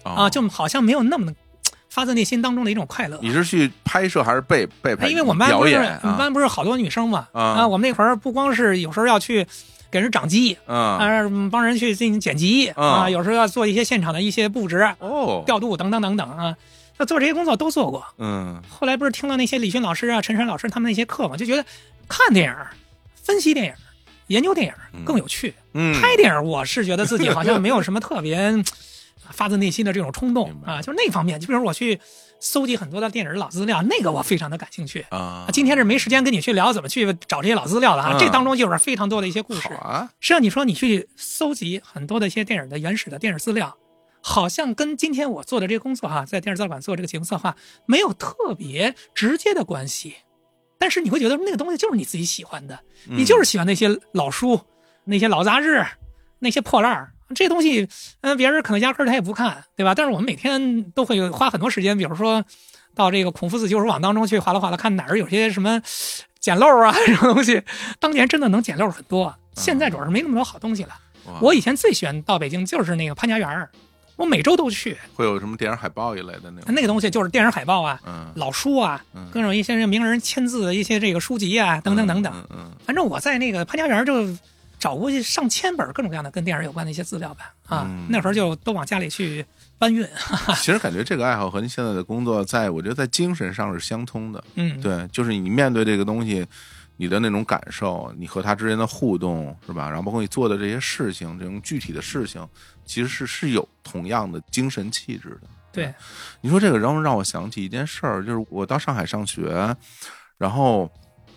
[0.04, 1.34] 啊，就好像没有那么。
[1.90, 3.20] 发自内心当中的一种快乐。
[3.22, 5.08] 你是去拍摄还是被被拍？
[5.08, 9.46] 因为我们班不是我们班不是好多女生嘛啊，我们那会儿不光是有时候要去
[9.92, 11.00] 给人掌机，啊，
[11.52, 16.56] 帮人去进行剪辑啊，有时候要做一些现场的一些布置哦、调度等等等等啊，
[16.98, 18.06] 那做这些工作都做过。
[18.20, 21.66] 嗯，后来不是听了那些李迅老师啊、陈山老师他们那些课嘛，就觉得
[22.08, 22.56] 看电影、
[23.24, 23.74] 分析电影、
[24.28, 25.56] 研究电影更有趣。
[25.74, 28.64] 嗯，拍电影我是觉得自己好像没有什么特别。
[29.32, 31.40] 发自内心的这种冲动啊，就是那方面。
[31.40, 32.00] 就比如我去
[32.40, 35.48] 搜集很多的电影老资料，那个我非常的感兴趣啊。
[35.52, 38.18] 今天是没时间跟你去聊怎么去找这些老资料了啊。
[38.20, 40.10] 这当中就是非常多的一些故事啊。
[40.20, 43.76] 实际上，你说你去搜集很多的一些电影的原始的电影资料，
[44.22, 47.56] 好像跟今天我做的这个工作哈，在电视资料馆做这个节目策划
[47.86, 50.16] 没有特别直接的关系。
[50.78, 54.60] 但是你会觉得那个东西就是你自己喜欢的，你就是喜欢那些老书、
[55.04, 55.86] 那些老杂志、
[56.40, 57.12] 那些破烂儿。
[57.36, 57.88] 这东西，
[58.22, 59.94] 嗯，别人可能压根儿他也不看，对吧？
[59.94, 62.44] 但是我们每天都会花很多时间，比如说
[62.96, 65.82] 到这个孔夫子旧书网当中去划拉划拉，看哪儿有些什么
[66.40, 67.62] 捡漏啊 这种东西。
[68.00, 70.90] 当年真的能捡漏很多，现在主要是没那么多好东西了。
[71.42, 73.70] 我以前最喜欢到北京就是那个潘家园儿，
[74.16, 74.98] 我每周都去。
[75.14, 76.74] 会有什么电影海报一类的那种？
[76.74, 78.00] 那个东西就是电影海报啊，
[78.36, 79.00] 老书啊，
[79.32, 82.34] 各种一些名人签字的一些这个书籍啊，等等等等。
[82.50, 84.26] 嗯，反正我在那个潘家园就。
[84.80, 89.46] 找过去上千本各种各样的跟电影有关的一些资料吧，啊，那时候就都往家里去
[89.78, 90.08] 搬运。
[90.56, 94.44] 其实感觉这个爱好和您现在的工作，在我觉得在精神上是相通的。
[94.56, 96.48] 嗯，对，就是你面对这个东西，
[96.96, 99.88] 你的那种感受，你和他之间的互动，是吧？
[99.88, 102.48] 然后包括你做的这些事情，这种具体的事情，
[102.86, 105.48] 其实是是有同样的精神气质的。
[105.74, 105.94] 对，
[106.40, 109.76] 你说这个，然后让我想起一件事儿，就是我到上海上学，
[110.38, 110.90] 然后。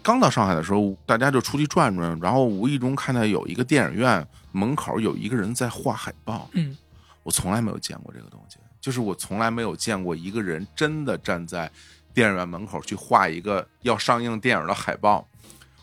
[0.03, 6.51] 刚到上海的时候，大家就出去转转，然后无意中看到有一个电影院门口有一个人在画海报。
[6.55, 6.77] 嗯，
[7.23, 11.71] 我从来没有见过这个东西，就是我从来没有见过一个人真的站在
[12.13, 15.25] 电影院门口去画一个要上映电影的海报，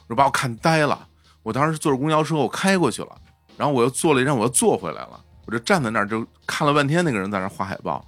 [0.07, 1.07] 我把我看呆了。
[1.41, 3.15] 我当时坐着公交车，我开过去了，
[3.55, 8.05] 然后我又坐了一站，我又坐回来了，我就站在那儿就看了半天，那个人在那画海报。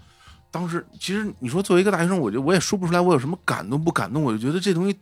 [0.52, 5.00] 当时其实你说作为一个大学生，我觉得我也说不出来我有什么感动不感动，我就觉得这东西。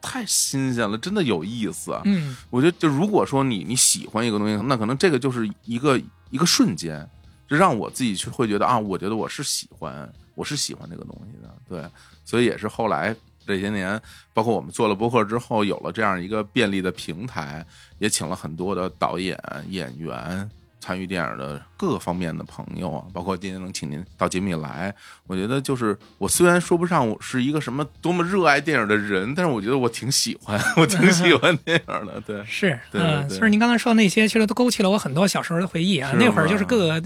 [0.00, 1.98] 太新鲜了，真的有意思。
[2.04, 7.08] 嗯，我觉得就如果说你你喜欢一个东西，那可能这个就是一个一个瞬间，
[7.48, 11.54] 就让我自己去会觉得啊，我觉得我是喜欢，我是喜欢这个东西的。
[11.68, 11.90] 对，
[12.24, 13.14] 所以也是后来
[13.46, 14.00] 这些年，
[14.32, 17.64] 包括我们做了播客之后，有了这样一个便利的平台，
[17.98, 19.38] 也请了很多的导演
[19.68, 20.48] 演员。
[20.86, 24.94] 参与电影的各个方面的朋友啊，包括今天能请您到节目里来，
[25.26, 32.20] 我觉得就是我虽然说不上我是一个什么多么热爱电影的人，但是我觉得我挺喜欢， 我挺喜欢电影的。
[32.24, 36.12] 对，是，嗯，就是您刚才说的那些，其实都勾起了我很多小时候的回忆啊。
[36.20, 37.02] 那会儿就是各个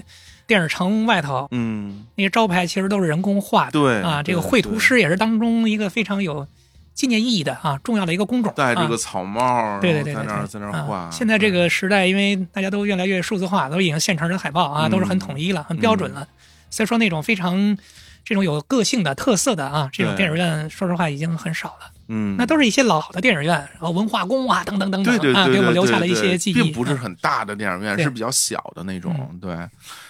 [0.47, 6.47] 电影城外头，嗯，那些招牌其实都是人工画的，对啊，这个绘图师也是当中一个非常有。
[6.95, 11.09] 纪念意义的啊，重要的一个工种，戴这个草帽，对对对，在那儿在那儿画。
[11.11, 16.26] 现在这个时代，因为大家都越来越数字化，都已经现成的海报啊，都是很统一了，很标准了。
[16.68, 17.76] 所以说，那种非常
[18.24, 21.91] 这种有个性的特色的啊，这种电影院，说实话已经很少了。
[22.09, 26.55] 嗯，那都是一些老的电影院，然后文化宫啊，等等等等啊，给我们留下了一些记忆。
[26.55, 29.38] 并不是很大的电影院，是比较小的那种。
[29.41, 29.57] 对，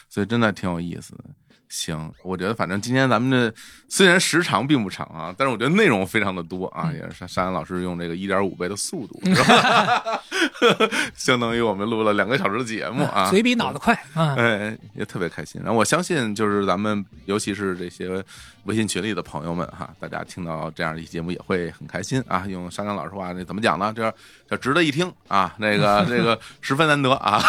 [0.08, 1.24] 所以真的挺有意思的。
[1.70, 3.54] 行，我觉得反正今天咱们这
[3.88, 10.20] 虽然时长并不长啊，但是我觉得内容非常的多啊，也是沙山老师用这个一点五倍的速度，是吧？
[11.14, 15.60] 相当于我们录了两个小时的节目啊，嘴比脑子快啊，哎，也特别开心。
[15.62, 18.22] 然后我相信，就是咱们尤其是这些
[18.64, 22.44] 微信群里的朋友们哈，大家听到这样的节目也会很开心啊。
[22.48, 23.92] 用沙山老师话，那怎么讲呢？
[23.94, 24.12] 这
[24.48, 27.40] 这值得一听啊，那个 那个十分难得啊。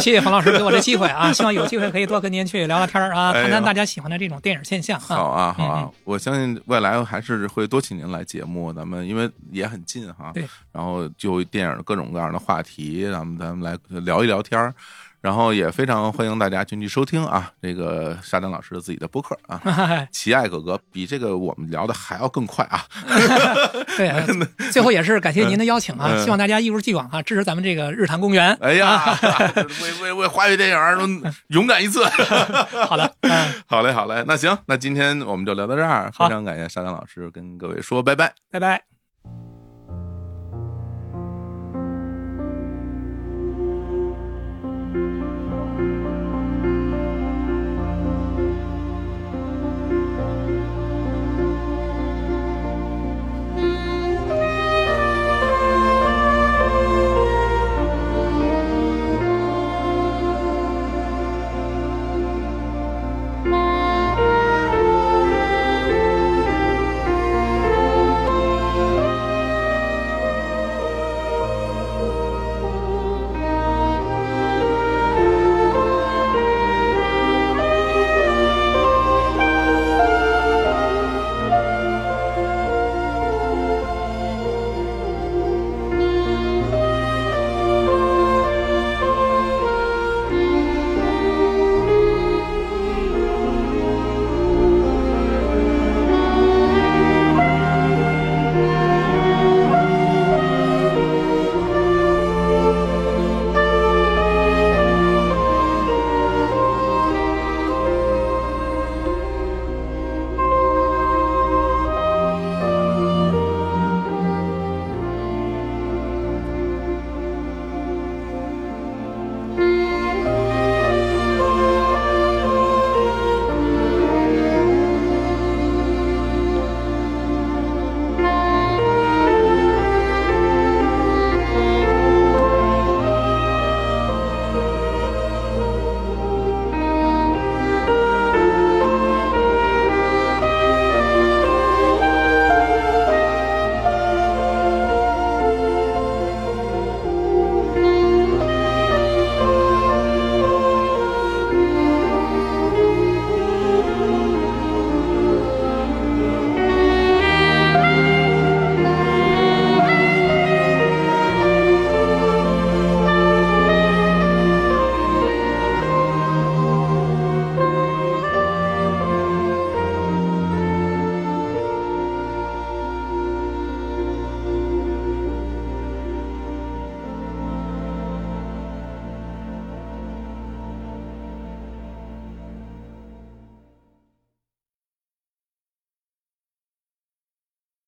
[0.00, 3.32] 谢谢冯老师给我这机会啊， 希望有机会可以多跟您去聊聊天啊。
[3.52, 5.90] 谈大家喜欢的这种电影现象，好啊，好啊！
[6.04, 14.74] 我相信未来还是会多请您来节目，咱们因为也很近哈，对，然后就电影各种各样的话题，咱们咱们来聊一聊天儿。
[15.22, 19.60] 然后也非常欢迎大家进去收听啊，这个沙丹老师的自己的播客啊，
[20.10, 22.84] 奇爱哥哥比这个我们聊的还要更快啊。
[23.96, 24.10] 对，
[24.72, 28.52] 最后也是感谢您的邀请啊，希望大家一如既往啊支持咱们这个日坛公园。
[28.60, 29.16] 哎呀，
[29.82, 32.04] 为为为华语电影勇敢一次。
[32.86, 33.14] 好的，
[33.66, 38.91] 好嘞，好嘞，那行，那今天我们就聊到这儿，非常感谢沙丹老师跟各位说拜拜，拜拜。